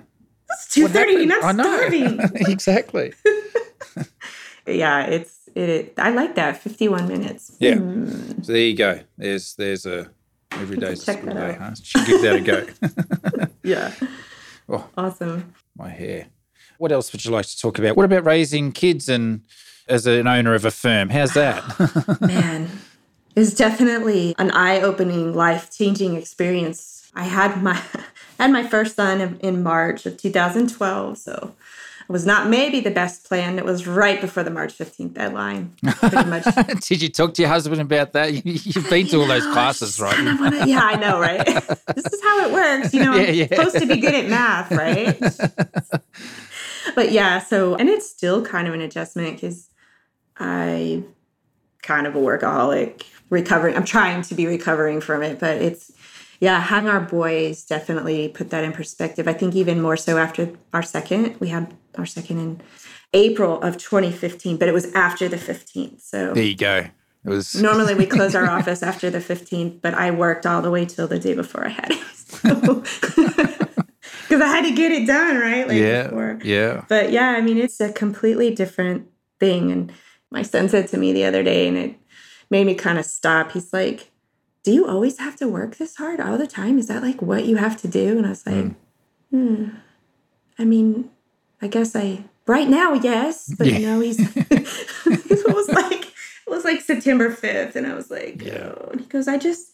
it's 0.51 0.69
two 0.75 0.87
thirty, 0.89 0.93
What 0.93 0.93
thirty 0.93 1.23
and 1.25 1.33
I 1.33 1.53
know 1.53 1.65
starving. 1.77 2.21
exactly. 2.49 3.15
yeah, 4.67 5.07
it's 5.07 5.40
it. 5.55 5.95
I 5.99 6.11
like 6.11 6.35
that. 6.37 6.57
Fifty 6.59 6.89
one 6.89 7.09
minutes. 7.09 7.57
Yeah. 7.59 7.77
Hmm. 7.77 8.43
So 8.43 8.53
there 8.53 8.63
you 8.63 8.77
go. 8.77 9.01
There's 9.19 9.55
there's 9.55 9.87
a 9.87 10.11
every 10.53 10.77
day's 10.77 11.03
a 11.03 11.07
Check 11.07 11.19
school 11.21 11.35
that 11.35 11.41
day, 11.41 11.55
out. 11.57 11.59
huh? 11.61 11.75
Should 11.83 12.07
give 12.07 12.23
that 12.23 12.37
a 12.37 12.41
go. 12.41 13.47
Yeah. 13.63 13.93
Oh. 14.69 14.89
Awesome. 14.97 15.53
My 15.77 15.89
hair. 15.91 16.29
What 16.79 16.93
else 16.93 17.13
would 17.13 17.25
you 17.25 17.31
like 17.31 17.47
to 17.47 17.59
talk 17.59 17.79
about? 17.79 17.97
What 17.97 18.05
about 18.07 18.25
raising 18.25 18.73
kids 18.73 19.09
and 19.09 19.43
as 19.89 20.07
an 20.07 20.27
owner 20.27 20.55
of 20.55 20.65
a 20.65 20.71
firm? 20.71 21.11
How's 21.11 21.35
that? 21.35 21.63
Man, 22.23 22.71
it's 23.37 23.53
definitely 23.53 24.35
an 24.39 24.51
eye-opening, 24.53 25.35
life-changing 25.35 26.15
experience. 26.17 27.11
I 27.15 27.25
had 27.25 27.63
my 27.63 27.75
had 28.39 28.51
my 28.51 28.67
first 28.67 28.97
son 28.97 29.39
in- 29.43 29.63
March 29.63 30.07
of 30.07 30.17
2012, 30.17 31.19
so 31.19 31.55
was 32.11 32.27
not 32.27 32.49
maybe 32.49 32.81
the 32.81 32.91
best 32.91 33.25
plan. 33.25 33.59
It 33.59 33.65
was 33.65 33.87
right 33.87 34.21
before 34.21 34.43
the 34.43 34.51
March 34.51 34.77
15th 34.77 35.15
deadline. 35.15 35.75
Pretty 35.85 36.25
much. 36.25 36.45
Did 36.89 37.03
you 37.03 37.09
talk 37.09 37.35
to 37.35 37.43
your 37.43 37.49
husband 37.51 37.81
about 37.81 38.13
that? 38.15 38.33
You, 38.35 38.43
you've 38.45 38.89
been 38.91 39.07
to 39.09 39.21
all 39.21 39.27
those 39.27 39.47
classes, 39.53 40.01
right? 40.01 40.17
wanna- 40.41 40.67
yeah, 40.67 40.81
I 40.83 40.97
know, 40.97 41.21
right? 41.21 41.45
this 41.95 42.07
is 42.13 42.21
how 42.23 42.47
it 42.47 42.53
works. 42.53 42.93
You 42.93 43.05
know, 43.05 43.13
I'm 43.13 43.21
Yeah, 43.21 43.31
yeah. 43.31 43.47
supposed 43.47 43.79
to 43.79 43.87
be 43.87 43.99
good 43.99 44.15
at 44.15 44.29
math, 44.29 44.71
right? 44.73 45.19
but 46.95 47.13
yeah, 47.13 47.39
so, 47.39 47.75
and 47.77 47.89
it's 47.89 48.09
still 48.11 48.45
kind 48.45 48.67
of 48.69 48.75
an 48.75 48.81
adjustment 48.81 49.37
because 49.37 49.69
I 50.39 51.03
kind 51.83 52.07
of 52.07 52.15
a 52.15 52.19
workaholic, 52.19 53.05
recovering. 53.31 53.77
I'm 53.77 53.85
trying 53.85 54.23
to 54.23 54.35
be 54.35 54.47
recovering 54.47 55.01
from 55.01 55.23
it, 55.23 55.39
but 55.39 55.63
it's, 55.63 55.93
yeah, 56.41 56.59
having 56.61 56.89
our 56.89 57.01
boys 57.01 57.65
definitely 57.65 58.29
put 58.29 58.51
that 58.51 58.65
in 58.65 58.73
perspective. 58.73 59.29
I 59.29 59.33
think 59.33 59.55
even 59.55 59.81
more 59.83 59.97
so 59.97 60.19
after 60.19 60.53
our 60.73 60.83
second, 60.83 61.39
we 61.39 61.49
had 61.49 61.75
our 61.97 62.07
second 62.07 62.39
in 62.39 62.61
April 63.13 63.61
of 63.63 63.77
2015, 63.77 64.57
but 64.57 64.69
it 64.69 64.73
was 64.73 64.93
after 64.95 65.29
the 65.29 65.37
15th. 65.37 66.01
So 66.01 66.35
There 66.35 66.45
you 66.45 66.57
go. 66.57 66.87
It 67.25 67.29
was 67.29 67.55
Normally 67.61 67.95
we 67.95 68.07
close 68.07 68.35
our 68.35 68.47
office 68.59 68.83
after 68.83 69.11
the 69.11 69.19
15th, 69.19 69.81
but 69.81 69.95
I 69.95 70.11
worked 70.11 70.47
all 70.47 70.63
the 70.63 70.71
way 70.71 70.85
till 70.87 71.09
the 71.09 71.19
day 71.19 71.35
before 71.35 71.67
I 71.67 71.71
had 71.71 71.91
it. 71.91 72.01
Because 74.31 74.43
I 74.43 74.47
had 74.47 74.65
to 74.65 74.71
get 74.71 74.93
it 74.93 75.09
done, 75.09 75.39
right? 75.39 75.67
Like 75.67 75.77
yeah, 75.77 76.05
before. 76.05 76.39
yeah. 76.45 76.85
But 76.89 77.11
yeah, 77.11 77.31
I 77.31 77.41
mean, 77.41 77.59
it's 77.59 77.81
a 77.81 77.93
completely 77.93 78.55
different 78.55 79.09
thing. 79.41 79.73
And 79.73 79.93
my 80.31 80.43
son 80.43 80.69
said 80.69 80.87
to 80.89 80.97
me 80.99 81.13
the 81.13 81.25
other 81.25 81.43
day, 81.43 81.67
and 81.67 81.77
it 81.77 81.97
made 82.49 82.65
me 82.65 82.77
kind 82.77 82.97
of 82.97 83.05
stop. 83.05 83.51
He's 83.51 83.73
like, 83.73 84.13
Do 84.63 84.71
you 84.73 84.87
always 84.87 85.19
have 85.19 85.35
to 85.37 85.49
work 85.49 85.79
this 85.79 85.97
hard 85.97 86.21
all 86.21 86.39
the 86.39 86.47
time? 86.47 86.79
Is 86.79 86.87
that 86.87 87.03
like 87.03 87.21
what 87.21 87.45
you 87.45 87.57
have 87.57 87.77
to 87.83 87.89
do? 87.89 88.19
And 88.19 88.25
I 88.25 88.29
was 88.29 88.47
like, 88.47 88.71
hmm. 89.33 89.71
I 90.61 90.65
mean, 90.65 91.11
I 91.63 91.69
guess 91.69 91.95
I, 91.95 92.25
right 92.47 92.69
now, 92.69 92.95
yes. 92.95 93.53
But 93.57 93.67
Yeah. 93.69 93.79
you 93.79 93.87
know, 93.87 94.01
he's, 94.01 94.19
it 94.37 95.55
was 95.55 95.69
like, 95.69 96.05
it 96.05 96.49
was 96.51 96.65
like 96.65 96.81
September 96.81 97.31
5th. 97.31 97.77
And 97.77 97.87
I 97.87 97.95
was 97.95 98.11
like, 98.11 98.43
Yeah. 98.43 98.75
oh. 98.77 98.89
And 98.93 99.01
he 99.01 99.07
goes, 99.07 99.29
I 99.29 99.39
just, 99.39 99.71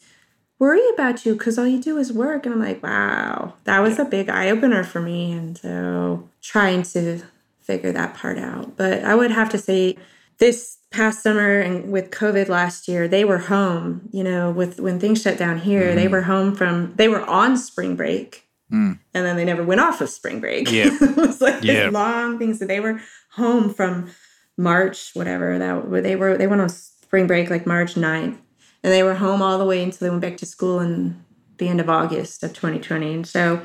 worry 0.59 0.83
about 0.95 1.27
you 1.27 1.35
because 1.35 1.59
all 1.59 1.67
you 1.67 1.81
do 1.81 1.99
is 1.99 2.13
work. 2.13 2.47
And 2.47 2.55
I'm 2.55 2.61
like, 2.61 2.83
wow, 2.83 3.55
that 3.65 3.81
was 3.81 3.99
a 3.99 4.05
big 4.05 4.29
eye 4.29 4.51
opener 4.51 4.85
for 4.85 5.01
me. 5.01 5.33
And 5.33 5.59
so 5.59 6.29
trying 6.43 6.83
to 6.85 7.21
figure 7.61 7.93
that 7.93 8.15
part 8.15 8.39
out. 8.39 8.77
But 8.77 9.05
I 9.05 9.15
would 9.15 9.31
have 9.31 9.51
to 9.51 9.59
say 9.59 9.97
this 10.39 10.79
past 10.91 11.23
summer 11.23 11.61
and 11.61 11.91
with 11.93 12.11
COVID 12.11 12.49
last 12.49 12.89
year, 12.89 13.09
they 13.09 13.25
were 13.25 13.39
home, 13.39 14.09
you 14.13 14.23
know, 14.23 14.51
with 14.51 14.81
when 14.81 15.01
things 15.01 15.21
shut 15.21 15.39
down 15.39 15.59
here, 15.59 15.89
mm-hmm. 15.89 15.97
they 15.97 16.09
were 16.09 16.23
home 16.23 16.55
from 16.55 16.95
they 16.97 17.09
were 17.09 17.23
on 17.23 17.57
spring 17.57 17.97
break. 17.97 18.46
Mm. 18.73 18.99
And 19.15 19.27
then 19.27 19.37
they 19.37 19.45
never 19.45 19.63
went 19.63 19.81
off 19.81 20.01
of 20.01 20.11
spring 20.11 20.41
break. 20.41 20.71
Yeah. 20.71 20.89
it 21.01 21.17
was 21.17 21.41
like 21.41 21.63
yeah. 21.63 21.85
this 21.85 21.93
long 21.93 22.39
thing. 22.39 22.55
So 22.55 22.67
they 22.67 22.81
were 22.81 23.01
home 23.33 23.73
from 23.73 24.11
March, 24.57 25.11
whatever 25.15 25.59
that 25.59 26.03
they 26.03 26.17
were 26.17 26.37
they 26.37 26.47
went 26.47 26.63
on 26.63 26.69
spring 26.69 27.27
break 27.27 27.51
like 27.51 27.67
March 27.67 27.95
9th. 27.95 28.39
And 28.83 28.93
they 28.93 29.03
were 29.03 29.15
home 29.15 29.43
all 29.43 29.59
the 29.59 29.65
way 29.65 29.83
until 29.83 30.07
they 30.07 30.11
went 30.11 30.23
back 30.23 30.37
to 30.39 30.47
school 30.47 30.81
in 30.81 31.25
the 31.59 31.69
end 31.69 31.81
of 31.81 31.89
August 31.89 32.43
of 32.43 32.53
2020. 32.53 33.15
And 33.15 33.27
so 33.27 33.63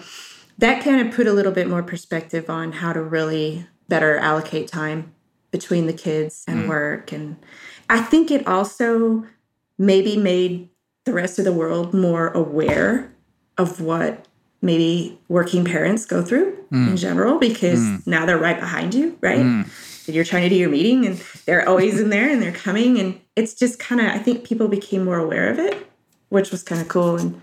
that 0.57 0.83
kind 0.83 1.05
of 1.05 1.13
put 1.13 1.27
a 1.27 1.33
little 1.33 1.51
bit 1.51 1.67
more 1.67 1.83
perspective 1.83 2.49
on 2.49 2.71
how 2.71 2.93
to 2.93 3.01
really 3.01 3.67
better 3.87 4.17
allocate 4.17 4.67
time 4.67 5.13
between 5.51 5.85
the 5.85 5.93
kids 5.93 6.43
and 6.47 6.63
mm. 6.63 6.69
work. 6.69 7.11
And 7.11 7.37
I 7.89 8.01
think 8.01 8.31
it 8.31 8.47
also 8.47 9.25
maybe 9.77 10.15
made 10.17 10.69
the 11.03 11.13
rest 11.13 11.39
of 11.39 11.45
the 11.45 11.51
world 11.51 11.93
more 11.93 12.29
aware 12.29 13.13
of 13.57 13.81
what 13.81 14.27
maybe 14.61 15.19
working 15.27 15.65
parents 15.65 16.05
go 16.05 16.21
through 16.21 16.55
mm. 16.71 16.89
in 16.89 16.97
general 16.97 17.39
because 17.39 17.79
mm. 17.79 18.05
now 18.05 18.25
they're 18.25 18.37
right 18.37 18.59
behind 18.59 18.93
you, 18.93 19.17
right? 19.21 19.39
Mm. 19.39 20.07
You're 20.07 20.25
trying 20.25 20.43
to 20.43 20.49
do 20.49 20.55
your 20.55 20.69
meeting 20.69 21.05
and 21.05 21.17
they're 21.45 21.67
always 21.67 21.99
in 21.99 22.09
there 22.09 22.29
and 22.29 22.41
they're 22.41 22.51
coming. 22.51 22.99
And 22.99 23.19
it's 23.35 23.53
just 23.53 23.79
kind 23.79 24.01
of, 24.01 24.07
I 24.07 24.19
think 24.19 24.43
people 24.43 24.67
became 24.67 25.05
more 25.05 25.17
aware 25.17 25.49
of 25.49 25.57
it, 25.57 25.87
which 26.29 26.51
was 26.51 26.63
kind 26.63 26.81
of 26.81 26.87
cool. 26.87 27.17
And 27.17 27.41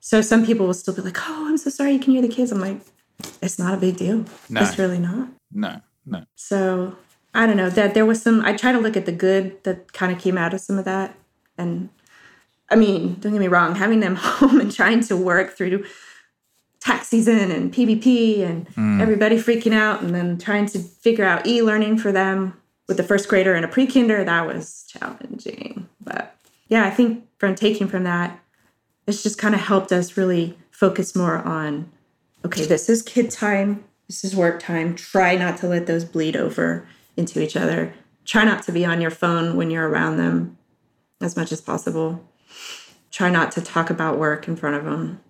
so 0.00 0.20
some 0.20 0.46
people 0.46 0.66
will 0.66 0.74
still 0.74 0.94
be 0.94 1.02
like, 1.02 1.18
oh, 1.28 1.46
I'm 1.48 1.56
so 1.56 1.70
sorry 1.70 1.92
you 1.92 1.98
can 1.98 2.12
hear 2.12 2.22
the 2.22 2.28
kids. 2.28 2.52
I'm 2.52 2.60
like, 2.60 2.80
it's 3.42 3.58
not 3.58 3.74
a 3.74 3.76
big 3.76 3.96
deal. 3.96 4.24
No. 4.48 4.60
It's 4.60 4.78
really 4.78 4.98
not. 4.98 5.28
No, 5.52 5.80
no. 6.06 6.24
So 6.34 6.96
I 7.34 7.46
don't 7.46 7.56
know 7.56 7.70
that 7.70 7.94
there 7.94 8.06
was 8.06 8.22
some. 8.22 8.44
I 8.44 8.54
try 8.54 8.72
to 8.72 8.78
look 8.78 8.96
at 8.96 9.06
the 9.06 9.12
good 9.12 9.62
that 9.64 9.92
kind 9.92 10.12
of 10.12 10.18
came 10.18 10.38
out 10.38 10.54
of 10.54 10.60
some 10.60 10.78
of 10.78 10.84
that, 10.84 11.16
and 11.56 11.88
I 12.70 12.76
mean, 12.76 13.16
don't 13.20 13.32
get 13.32 13.40
me 13.40 13.48
wrong, 13.48 13.74
having 13.74 14.00
them 14.00 14.16
home 14.20 14.60
and 14.60 14.72
trying 14.72 15.00
to 15.04 15.16
work 15.16 15.56
through 15.56 15.84
tax 16.84 17.08
season 17.08 17.50
and 17.50 17.72
PPP 17.72 18.42
and 18.42 18.68
mm. 18.74 19.00
everybody 19.00 19.36
freaking 19.36 19.72
out, 19.72 20.02
and 20.02 20.14
then 20.14 20.36
trying 20.38 20.66
to 20.66 20.78
figure 20.78 21.24
out 21.24 21.46
e-learning 21.46 21.96
for 21.96 22.12
them 22.12 22.60
with 22.86 22.98
the 22.98 23.02
first 23.02 23.28
grader 23.28 23.54
and 23.54 23.64
a 23.64 23.68
pre-kinder 23.68 24.22
that 24.22 24.46
was 24.46 24.84
challenging. 24.88 25.88
But 26.00 26.36
yeah, 26.68 26.84
I 26.84 26.90
think 26.90 27.24
from 27.38 27.54
taking 27.54 27.88
from 27.88 28.04
that, 28.04 28.38
it's 29.06 29.22
just 29.22 29.38
kind 29.38 29.54
of 29.54 29.62
helped 29.62 29.92
us 29.92 30.16
really 30.16 30.58
focus 30.70 31.16
more 31.16 31.38
on 31.38 31.90
okay, 32.44 32.66
this 32.66 32.90
is 32.90 33.00
kid 33.00 33.30
time, 33.30 33.82
this 34.06 34.22
is 34.22 34.36
work 34.36 34.60
time. 34.60 34.94
Try 34.94 35.34
not 35.34 35.56
to 35.58 35.66
let 35.66 35.86
those 35.86 36.04
bleed 36.04 36.36
over 36.36 36.86
into 37.16 37.42
each 37.42 37.56
other. 37.56 37.94
Try 38.26 38.44
not 38.44 38.62
to 38.64 38.72
be 38.72 38.84
on 38.84 39.00
your 39.00 39.10
phone 39.10 39.56
when 39.56 39.70
you're 39.70 39.88
around 39.88 40.18
them 40.18 40.58
as 41.22 41.36
much 41.36 41.52
as 41.52 41.62
possible. 41.62 42.22
Try 43.10 43.30
not 43.30 43.52
to 43.52 43.62
talk 43.62 43.88
about 43.88 44.18
work 44.18 44.46
in 44.46 44.56
front 44.56 44.76
of 44.76 44.84
them. 44.84 45.20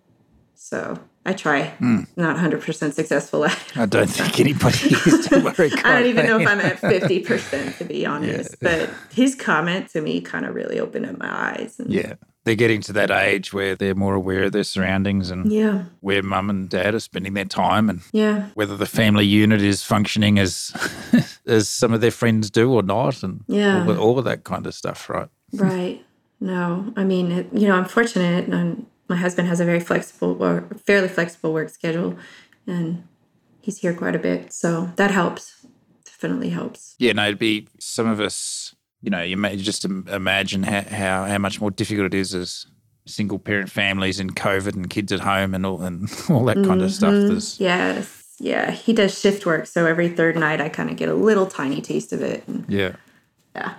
So 0.56 0.98
I 1.26 1.32
try. 1.32 1.74
Mm. 1.80 2.06
Not 2.16 2.36
100% 2.36 2.92
successful 2.92 3.44
at 3.46 3.72
I 3.76 3.86
don't 3.86 4.08
think 4.08 4.40
anybody 4.40 4.94
is 4.94 5.28
to 5.28 5.40
worry. 5.40 5.72
I 5.84 6.00
don't 6.00 6.06
even 6.06 6.26
know 6.26 6.38
if 6.38 6.46
I'm 6.46 6.60
at 6.60 6.76
50%, 6.76 7.78
to 7.78 7.84
be 7.84 8.04
honest. 8.06 8.56
Yeah. 8.60 8.86
But 8.86 8.90
his 9.14 9.34
comment 9.34 9.88
to 9.90 10.00
me 10.00 10.20
kind 10.20 10.44
of 10.44 10.54
really 10.54 10.78
opened 10.78 11.06
up 11.06 11.18
my 11.18 11.52
eyes. 11.52 11.78
And 11.78 11.92
yeah 11.92 12.14
they're 12.44 12.54
getting 12.54 12.80
to 12.82 12.92
that 12.92 13.10
age 13.10 13.52
where 13.52 13.74
they're 13.74 13.94
more 13.94 14.14
aware 14.14 14.44
of 14.44 14.52
their 14.52 14.64
surroundings 14.64 15.30
and 15.30 15.50
yeah. 15.50 15.84
where 16.00 16.22
mum 16.22 16.50
and 16.50 16.68
dad 16.68 16.94
are 16.94 17.00
spending 17.00 17.34
their 17.34 17.46
time 17.46 17.88
and 17.88 18.00
yeah. 18.12 18.48
whether 18.54 18.76
the 18.76 18.86
family 18.86 19.24
unit 19.24 19.62
is 19.62 19.82
functioning 19.82 20.38
as 20.38 20.72
as 21.46 21.68
some 21.68 21.92
of 21.92 22.00
their 22.00 22.10
friends 22.10 22.50
do 22.50 22.72
or 22.72 22.82
not 22.82 23.22
and 23.22 23.44
yeah. 23.48 23.84
all, 23.86 23.98
all 23.98 24.18
of 24.18 24.26
that 24.26 24.44
kind 24.44 24.66
of 24.66 24.74
stuff, 24.74 25.08
right? 25.08 25.28
Right. 25.54 26.04
No, 26.40 26.92
I 26.96 27.04
mean, 27.04 27.32
it, 27.32 27.48
you 27.52 27.66
know, 27.66 27.76
I'm 27.76 27.86
fortunate 27.86 28.46
and 28.48 28.86
my 29.08 29.16
husband 29.16 29.48
has 29.48 29.60
a 29.60 29.64
very 29.64 29.80
flexible 29.80 30.42
or 30.42 30.68
fairly 30.86 31.08
flexible 31.08 31.52
work 31.52 31.68
schedule 31.68 32.16
and 32.66 33.04
he's 33.60 33.78
here 33.78 33.94
quite 33.94 34.14
a 34.14 34.18
bit. 34.18 34.52
So 34.52 34.92
that 34.96 35.10
helps. 35.10 35.66
Definitely 36.04 36.50
helps. 36.50 36.94
Yeah, 36.98 37.12
no, 37.12 37.24
it'd 37.24 37.38
be 37.38 37.68
some 37.78 38.06
of 38.06 38.20
us 38.20 38.74
you 39.04 39.10
know, 39.10 39.20
you 39.20 39.36
may 39.36 39.54
just 39.56 39.84
imagine 39.84 40.62
how, 40.62 40.80
how, 40.80 41.24
how 41.26 41.36
much 41.36 41.60
more 41.60 41.70
difficult 41.70 42.06
it 42.06 42.14
is 42.14 42.34
as 42.34 42.66
single 43.06 43.38
parent 43.38 43.70
families 43.70 44.18
and 44.18 44.34
COVID 44.34 44.74
and 44.74 44.88
kids 44.88 45.12
at 45.12 45.20
home 45.20 45.54
and 45.54 45.66
all 45.66 45.82
and 45.82 46.04
all 46.30 46.46
that 46.46 46.54
kind 46.54 46.66
mm-hmm. 46.66 46.80
of 46.80 46.92
stuff. 46.92 47.12
Mm-hmm. 47.12 47.28
There's, 47.28 47.60
yes. 47.60 48.34
Yeah. 48.40 48.70
He 48.70 48.94
does 48.94 49.20
shift 49.20 49.44
work. 49.44 49.66
So 49.66 49.84
every 49.84 50.08
third 50.08 50.36
night 50.36 50.62
I 50.62 50.70
kind 50.70 50.88
of 50.88 50.96
get 50.96 51.10
a 51.10 51.14
little 51.14 51.46
tiny 51.46 51.82
taste 51.82 52.14
of 52.14 52.22
it. 52.22 52.48
And 52.48 52.64
yeah. 52.66 52.96
Yeah. 53.54 53.76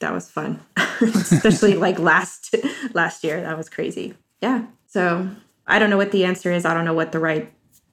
That 0.00 0.12
was 0.12 0.30
fun. 0.30 0.60
Especially 1.00 1.74
like 1.74 1.98
last 1.98 2.54
last 2.92 3.24
year. 3.24 3.40
That 3.40 3.56
was 3.56 3.70
crazy. 3.70 4.14
Yeah. 4.42 4.66
So 4.86 5.30
I 5.66 5.78
don't 5.78 5.88
know 5.88 5.96
what 5.96 6.12
the 6.12 6.24
answer 6.24 6.52
is. 6.52 6.66
I 6.66 6.74
don't 6.74 6.84
know 6.84 6.94
what 6.94 7.12
the 7.12 7.20
right 7.20 7.50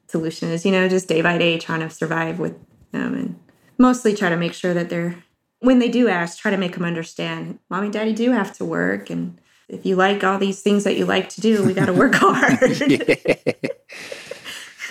solution 0.08 0.50
is. 0.50 0.66
You 0.66 0.72
know, 0.72 0.90
just 0.90 1.08
day 1.08 1.22
by 1.22 1.38
day 1.38 1.58
trying 1.58 1.82
to 1.82 1.90
survive 1.90 2.40
with 2.40 2.58
them 2.92 3.14
and 3.14 3.40
mostly 3.78 4.16
try 4.16 4.30
to 4.30 4.38
make 4.38 4.54
sure 4.54 4.74
that 4.74 4.90
they're 4.90 5.24
when 5.60 5.80
they 5.80 5.90
do 5.90 6.08
ask, 6.08 6.40
try 6.40 6.52
to 6.52 6.58
make 6.58 6.74
them 6.74 6.86
understand 6.86 7.60
mommy 7.70 7.88
and 7.88 7.94
daddy 7.94 8.14
do 8.14 8.32
have 8.32 8.56
to 8.58 8.66
work. 8.66 9.10
And 9.10 9.40
if 9.68 9.86
you 9.86 9.96
like 9.96 10.24
all 10.24 10.40
these 10.40 10.62
things 10.62 10.84
that 10.86 10.98
you 10.98 11.06
like 11.06 11.30
to 11.30 11.42
do, 11.42 11.64
we 11.64 11.74
got 11.74 11.86
to 11.86 11.94
work 11.94 12.16
hard. 12.16 12.60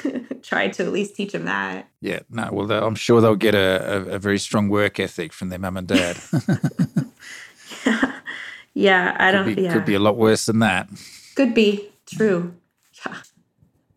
try 0.42 0.68
to 0.68 0.84
at 0.84 0.92
least 0.92 1.16
teach 1.16 1.32
them 1.32 1.46
that. 1.46 1.88
Yeah, 2.00 2.20
no, 2.30 2.50
well, 2.52 2.70
I'm 2.70 2.94
sure 2.94 3.20
they'll 3.20 3.34
get 3.34 3.54
a, 3.54 4.10
a, 4.10 4.14
a 4.14 4.18
very 4.18 4.38
strong 4.38 4.68
work 4.68 5.00
ethic 5.00 5.32
from 5.32 5.48
their 5.48 5.58
mum 5.58 5.76
and 5.76 5.88
dad. 5.88 6.18
yeah. 7.84 8.12
yeah, 8.74 9.16
I 9.18 9.32
don't. 9.32 9.46
Could 9.46 9.56
be, 9.56 9.62
yeah. 9.62 9.72
could 9.72 9.84
be 9.84 9.94
a 9.94 9.98
lot 9.98 10.16
worse 10.16 10.46
than 10.46 10.60
that. 10.60 10.88
Could 11.38 11.54
be 11.54 11.88
true. 12.04 12.54
Yeah, 13.06 13.14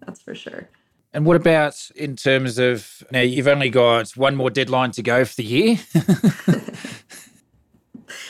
that's 0.05 0.21
for 0.21 0.35
sure. 0.35 0.69
And 1.11 1.25
what 1.25 1.35
about 1.35 1.89
in 1.95 2.15
terms 2.15 2.59
of 2.59 3.03
now 3.09 3.21
you've 3.21 3.47
only 3.47 3.71
got 3.71 4.15
one 4.15 4.35
more 4.35 4.51
deadline 4.51 4.91
to 4.91 5.01
go 5.01 5.25
for 5.25 5.37
the 5.37 5.43
year? 5.43 5.79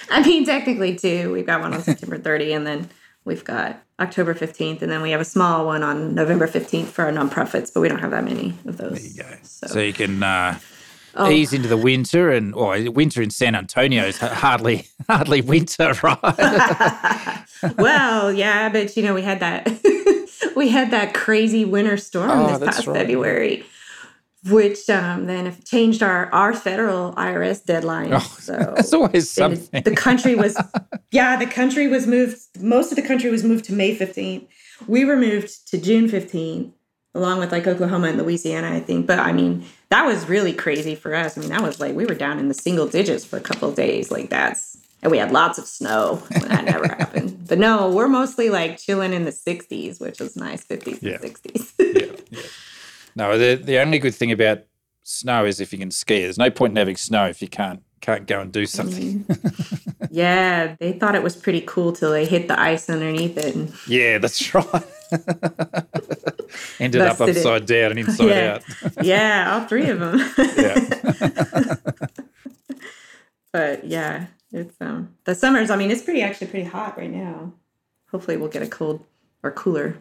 I 0.10 0.26
mean, 0.26 0.46
technically 0.46 0.96
two. 0.96 1.30
We've 1.34 1.46
got 1.46 1.60
one 1.60 1.74
on 1.74 1.82
September 1.82 2.18
30, 2.24 2.54
and 2.54 2.66
then 2.66 2.90
we've 3.26 3.44
got 3.44 3.84
October 4.00 4.34
15th, 4.34 4.82
and 4.82 4.90
then 4.90 5.02
we 5.02 5.12
have 5.12 5.20
a 5.20 5.26
small 5.26 5.66
one 5.66 5.84
on 5.84 6.16
November 6.16 6.48
15th 6.48 6.86
for 6.86 7.04
our 7.04 7.12
nonprofits, 7.12 7.70
but 7.74 7.82
we 7.82 7.90
don't 7.90 8.00
have 8.00 8.12
that 8.12 8.24
many 8.24 8.54
of 8.66 8.78
those. 8.78 9.14
There 9.14 9.26
you 9.28 9.36
go. 9.36 9.40
So, 9.44 9.68
so 9.68 9.82
you 9.82 9.92
can 9.92 10.24
uh, 10.24 10.58
oh. 11.16 11.30
ease 11.30 11.54
into 11.54 11.68
the 11.68 11.78
winter, 11.78 12.32
and 12.32 12.54
or 12.56 12.90
winter 12.92 13.22
in 13.22 13.30
San 13.30 13.56
Antonio 13.56 14.06
is 14.06 14.18
hardly 14.18 14.88
hardly 15.10 15.42
winter, 15.42 15.94
right? 16.04 17.46
well, 17.78 18.32
yeah, 18.32 18.70
but 18.70 18.96
you 18.96 19.04
know 19.04 19.14
we 19.14 19.22
had 19.22 19.40
that 19.40 19.68
we 20.56 20.70
had 20.70 20.92
that 20.92 21.14
crazy 21.14 21.66
winter 21.66 21.98
storm 21.98 22.32
oh, 22.32 22.58
this 22.58 22.76
past 22.76 22.88
right. 22.88 22.98
February, 22.98 23.66
which 24.50 24.90
um, 24.90 25.26
then 25.26 25.56
changed 25.64 26.04
our 26.04 26.32
our 26.34 26.54
federal 26.54 27.14
IRS 27.14 27.64
deadline. 27.64 28.14
Oh, 28.14 28.20
so 28.20 28.74
that's 28.76 28.94
always 28.94 29.30
something. 29.30 29.68
It, 29.74 29.86
the 29.86 29.96
country 29.96 30.36
was, 30.36 30.58
yeah, 31.12 31.38
the 31.38 31.48
country 31.48 31.88
was 31.88 32.08
moved. 32.08 32.40
Most 32.60 32.92
of 32.92 32.96
the 32.96 33.04
country 33.04 33.30
was 33.30 33.44
moved 33.44 33.66
to 33.66 33.74
May 33.74 33.96
fifteenth. 33.96 34.48
We 34.88 35.06
were 35.06 35.18
moved 35.18 35.68
to 35.70 35.78
June 35.78 36.08
fifteenth, 36.08 36.74
along 37.14 37.40
with 37.40 37.52
like 37.52 37.68
Oklahoma 37.68 38.08
and 38.08 38.18
Louisiana, 38.18 38.72
I 38.72 38.80
think. 38.80 39.08
But 39.08 39.20
I 39.20 39.32
mean, 39.32 39.66
that 39.90 40.06
was 40.06 40.28
really 40.28 40.54
crazy 40.54 40.96
for 40.96 41.14
us. 41.14 41.38
I 41.38 41.42
mean, 41.42 41.50
that 41.50 41.62
was 41.62 41.80
like 41.80 41.96
we 41.96 42.06
were 42.06 42.16
down 42.16 42.40
in 42.40 42.48
the 42.48 42.54
single 42.54 42.88
digits 42.88 43.26
for 43.26 43.38
a 43.38 43.42
couple 43.42 43.70
of 43.70 43.76
days. 43.76 44.12
Like 44.12 44.30
that's 44.30 44.78
and 45.04 45.12
we 45.12 45.18
had 45.18 45.32
lots 45.32 45.58
of 45.58 45.66
snow 45.66 46.22
that 46.30 46.66
never 46.66 46.88
happened. 47.00 47.48
But 47.48 47.58
no, 47.58 47.90
we're 47.90 48.08
mostly 48.08 48.50
like 48.50 48.78
chilling 48.78 49.14
in 49.14 49.26
the 49.26 49.32
60s, 49.32 50.00
which 50.00 50.22
is 50.22 50.36
nice, 50.36 50.64
50s 50.66 51.02
yeah. 51.02 51.14
and 51.14 51.24
60s. 51.24 51.74
yeah, 51.80 52.16
yeah. 52.30 52.48
No, 53.16 53.38
the 53.38 53.56
the 53.56 53.80
only 53.80 54.00
good 54.00 54.16
thing 54.16 54.32
about 54.32 54.64
snow 55.04 55.46
is 55.46 55.60
if 55.60 55.74
you 55.74 55.80
can 55.80 55.92
ski. 55.92 56.22
There's 56.22 56.38
no 56.38 56.50
point 56.50 56.72
in 56.72 56.78
having 56.78 56.96
snow 56.96 57.28
if 57.28 57.42
you 57.42 57.48
can't 57.48 57.84
can't 58.00 58.26
go 58.26 58.42
and 58.42 58.52
do 58.52 58.66
something. 58.66 59.26
Yeah, 60.12 60.76
they 60.80 60.92
thought 60.92 61.16
it 61.16 61.24
was 61.24 61.38
pretty 61.38 61.62
cool 61.62 61.94
till 61.94 62.12
they 62.12 62.26
hit 62.26 62.50
the 62.50 62.60
ice 62.60 62.90
underneath 62.90 63.38
it. 63.38 63.56
And... 63.56 63.74
Yeah, 63.88 64.18
that's 64.18 64.54
right. 64.54 64.84
Ended 66.80 67.02
up 67.02 67.20
upside 67.22 67.64
it. 67.64 67.68
down 67.68 67.92
and 67.92 68.00
inside 68.00 68.26
yeah. 68.26 68.54
out. 68.54 68.64
yeah, 69.06 69.54
all 69.54 69.68
three 69.68 69.90
of 69.90 70.00
them. 70.00 70.20
yeah. 70.58 71.76
but 73.52 73.86
yeah, 73.86 74.28
it's 74.52 74.76
um 74.82 75.16
the 75.26 75.36
summers. 75.36 75.70
I 75.70 75.76
mean, 75.76 75.92
it's 75.92 76.02
pretty 76.02 76.22
actually 76.22 76.48
pretty 76.48 76.68
hot 76.68 76.98
right 76.98 77.12
now. 77.12 77.54
Hopefully, 78.12 78.38
we'll 78.38 78.50
get 78.50 78.64
a 78.64 78.68
cold 78.68 79.06
or 79.44 79.52
cooler 79.52 79.98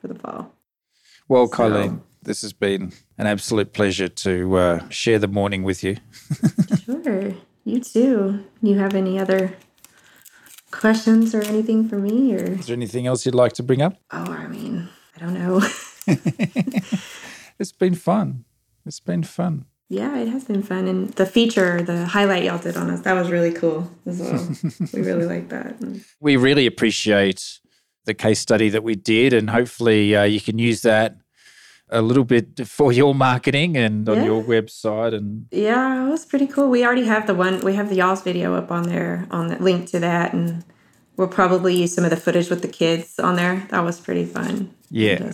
for 0.00 0.08
the 0.08 0.14
fall. 0.14 0.52
Well, 1.28 1.46
so, 1.46 1.52
Colleen, 1.52 2.02
this 2.22 2.42
has 2.42 2.52
been 2.52 2.92
an 3.18 3.26
absolute 3.26 3.72
pleasure 3.72 4.08
to 4.08 4.56
uh, 4.56 4.88
share 4.88 5.18
the 5.18 5.28
morning 5.28 5.62
with 5.62 5.82
you. 5.84 5.96
sure, 6.84 7.34
you 7.64 7.80
too. 7.80 8.44
You 8.62 8.78
have 8.78 8.94
any 8.94 9.18
other 9.18 9.54
questions 10.70 11.34
or 11.34 11.42
anything 11.42 11.88
for 11.88 11.96
me? 11.98 12.34
Or 12.34 12.44
Is 12.58 12.66
there 12.66 12.76
anything 12.76 13.06
else 13.06 13.24
you'd 13.26 13.34
like 13.34 13.52
to 13.54 13.62
bring 13.62 13.82
up? 13.82 13.94
oh, 14.12 14.32
I 14.32 14.46
mean, 14.46 14.88
I 15.16 15.18
don't 15.20 15.34
know. 15.34 15.60
It's 17.58 17.72
been 17.72 17.94
fun. 17.94 18.44
It's 18.86 19.00
been 19.00 19.22
fun. 19.22 19.66
yeah, 19.90 20.16
it 20.16 20.28
has 20.28 20.44
been 20.44 20.62
fun, 20.62 20.88
and 20.88 21.10
the 21.10 21.26
feature, 21.26 21.82
the 21.82 22.06
highlight 22.06 22.44
y'all 22.44 22.58
did 22.58 22.76
on 22.76 22.88
us, 22.90 23.00
that 23.02 23.12
was 23.12 23.30
really 23.30 23.52
cool 23.52 23.90
as 24.06 24.18
well. 24.20 24.48
we 24.94 25.02
really 25.02 25.26
like 25.26 25.50
that. 25.50 25.76
We 26.20 26.36
really 26.36 26.66
appreciate 26.66 27.60
the 28.06 28.14
case 28.14 28.40
study 28.40 28.70
that 28.70 28.82
we 28.82 28.94
did, 28.94 29.34
and 29.34 29.50
hopefully 29.50 30.16
uh, 30.16 30.22
you 30.24 30.40
can 30.40 30.58
use 30.58 30.80
that 30.82 31.16
a 31.90 32.02
little 32.02 32.24
bit 32.24 32.66
for 32.66 32.92
your 32.92 33.14
marketing 33.14 33.76
and 33.76 34.08
on 34.08 34.24
your 34.24 34.42
website. 34.42 35.14
And 35.14 35.46
Yeah, 35.50 36.06
it 36.06 36.10
was 36.10 36.24
pretty 36.24 36.46
cool. 36.46 36.68
We 36.68 36.84
already 36.84 37.06
have 37.06 37.26
the 37.26 37.34
one. 37.34 37.60
We 37.60 37.74
have 37.74 37.88
the 37.88 37.96
y'all's 37.96 38.22
video 38.22 38.54
up 38.54 38.70
on 38.70 38.84
there 38.84 39.26
on 39.30 39.48
the 39.48 39.56
link 39.56 39.88
to 39.90 40.00
that, 40.00 40.32
and 40.32 40.64
we'll 41.16 41.28
probably 41.28 41.74
use 41.74 41.94
some 41.94 42.04
of 42.04 42.10
the 42.10 42.16
footage 42.16 42.48
with 42.50 42.62
the 42.62 42.68
kids 42.68 43.18
on 43.18 43.36
there. 43.36 43.66
That 43.70 43.84
was 43.84 44.00
pretty 44.00 44.24
fun. 44.24 44.74
Yeah. 44.90 45.32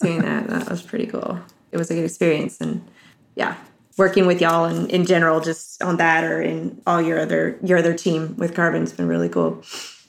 Doing 0.00 0.22
that 0.22 0.48
that 0.48 0.68
was 0.68 0.82
pretty 0.82 1.06
cool. 1.06 1.38
It 1.72 1.76
was 1.76 1.90
a 1.90 1.94
good 1.94 2.04
experience, 2.04 2.60
and 2.60 2.88
yeah, 3.36 3.56
working 3.96 4.26
with 4.26 4.40
y'all 4.40 4.64
and 4.64 4.90
in 4.90 5.04
general, 5.04 5.40
just 5.40 5.82
on 5.82 5.98
that 5.98 6.24
or 6.24 6.40
in 6.42 6.80
all 6.86 7.00
your 7.00 7.18
other 7.18 7.58
your 7.62 7.78
other 7.78 7.94
team 7.94 8.34
with 8.36 8.54
Karbon's 8.54 8.92
been 8.92 9.08
really 9.08 9.28
cool. 9.28 9.62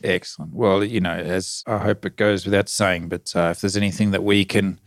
Excellent. 0.04 0.54
Well, 0.54 0.84
you 0.84 1.00
know, 1.00 1.12
as 1.12 1.64
I 1.68 1.78
hope 1.78 2.06
it 2.06 2.16
goes 2.16 2.46
without 2.46 2.70
saying, 2.70 3.10
but 3.10 3.36
uh, 3.36 3.50
if 3.52 3.62
there's 3.62 3.78
anything 3.78 4.12
that 4.12 4.24
we 4.24 4.46
can 4.46 4.80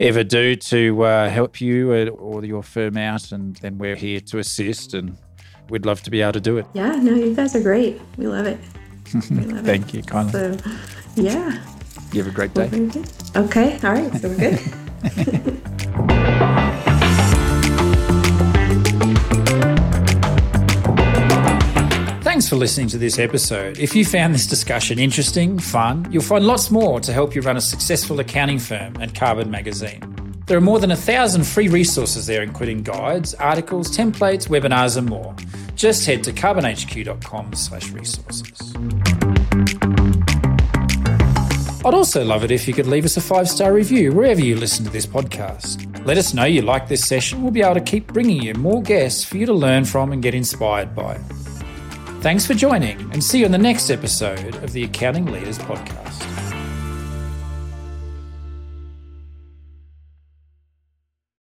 ever 0.00 0.24
do 0.24 0.56
to 0.56 1.02
uh, 1.02 1.28
help 1.28 1.60
you 1.60 1.92
or, 1.92 2.08
or 2.10 2.44
your 2.44 2.62
firm 2.62 2.96
out, 2.96 3.32
and 3.32 3.56
then 3.56 3.78
we're 3.78 3.96
here 3.96 4.20
to 4.20 4.38
assist, 4.38 4.94
and 4.94 5.16
we'd 5.68 5.86
love 5.86 6.02
to 6.02 6.10
be 6.10 6.22
able 6.22 6.32
to 6.32 6.40
do 6.40 6.58
it. 6.58 6.66
Yeah, 6.74 6.96
no, 6.96 7.14
you 7.14 7.34
guys 7.34 7.54
are 7.54 7.62
great. 7.62 8.00
We 8.16 8.26
love 8.26 8.46
it. 8.46 8.58
We 9.30 9.44
love 9.46 9.58
it. 9.58 9.64
Thank 9.64 9.94
you, 9.94 10.02
kindly. 10.02 10.32
So, 10.32 10.56
yeah. 11.16 11.64
You 12.12 12.22
have 12.22 12.32
a 12.32 12.34
great 12.34 12.54
day. 12.54 12.66
Okay. 13.36 13.78
All 13.82 13.92
right. 13.92 14.14
So 14.16 14.28
we're 14.28 14.36
good. 14.36 15.62
Thanks 22.38 22.50
for 22.50 22.54
listening 22.54 22.86
to 22.90 22.98
this 22.98 23.18
episode. 23.18 23.80
If 23.80 23.96
you 23.96 24.04
found 24.04 24.32
this 24.32 24.46
discussion 24.46 25.00
interesting, 25.00 25.58
fun, 25.58 26.06
you'll 26.12 26.22
find 26.22 26.46
lots 26.46 26.70
more 26.70 27.00
to 27.00 27.12
help 27.12 27.34
you 27.34 27.42
run 27.42 27.56
a 27.56 27.60
successful 27.60 28.20
accounting 28.20 28.60
firm 28.60 28.96
at 29.00 29.12
Karbon 29.12 29.50
Magazine. 29.50 30.00
There 30.46 30.56
are 30.56 30.60
more 30.60 30.78
than 30.78 30.92
a 30.92 30.96
thousand 30.96 31.48
free 31.48 31.66
resources 31.66 32.28
there, 32.28 32.44
including 32.44 32.84
guides, 32.84 33.34
articles, 33.34 33.90
templates, 33.90 34.46
webinars, 34.46 34.96
and 34.96 35.08
more. 35.08 35.34
Just 35.74 36.06
head 36.06 36.22
to 36.22 36.32
karbonhq.com 36.32 37.54
slash 37.54 37.90
resources. 37.90 38.72
I'd 41.84 41.94
also 41.94 42.24
love 42.24 42.44
it 42.44 42.52
if 42.52 42.68
you 42.68 42.72
could 42.72 42.86
leave 42.86 43.04
us 43.04 43.16
a 43.16 43.20
five 43.20 43.48
star 43.48 43.72
review 43.72 44.12
wherever 44.12 44.40
you 44.40 44.54
listen 44.54 44.84
to 44.84 44.92
this 44.92 45.06
podcast. 45.06 46.06
Let 46.06 46.16
us 46.18 46.32
know 46.32 46.44
you 46.44 46.62
like 46.62 46.86
this 46.86 47.04
session. 47.04 47.42
We'll 47.42 47.50
be 47.50 47.62
able 47.62 47.74
to 47.74 47.80
keep 47.80 48.12
bringing 48.12 48.40
you 48.40 48.54
more 48.54 48.80
guests 48.80 49.24
for 49.24 49.38
you 49.38 49.46
to 49.46 49.52
learn 49.52 49.84
from 49.84 50.12
and 50.12 50.22
get 50.22 50.36
inspired 50.36 50.94
by. 50.94 51.18
Thanks 52.20 52.44
for 52.44 52.54
joining, 52.54 53.00
and 53.12 53.22
see 53.22 53.38
you 53.38 53.46
in 53.46 53.52
the 53.52 53.58
next 53.58 53.90
episode 53.90 54.56
of 54.56 54.72
the 54.72 54.82
Accounting 54.82 55.26
Leaders 55.26 55.56
Podcast. 55.58 56.27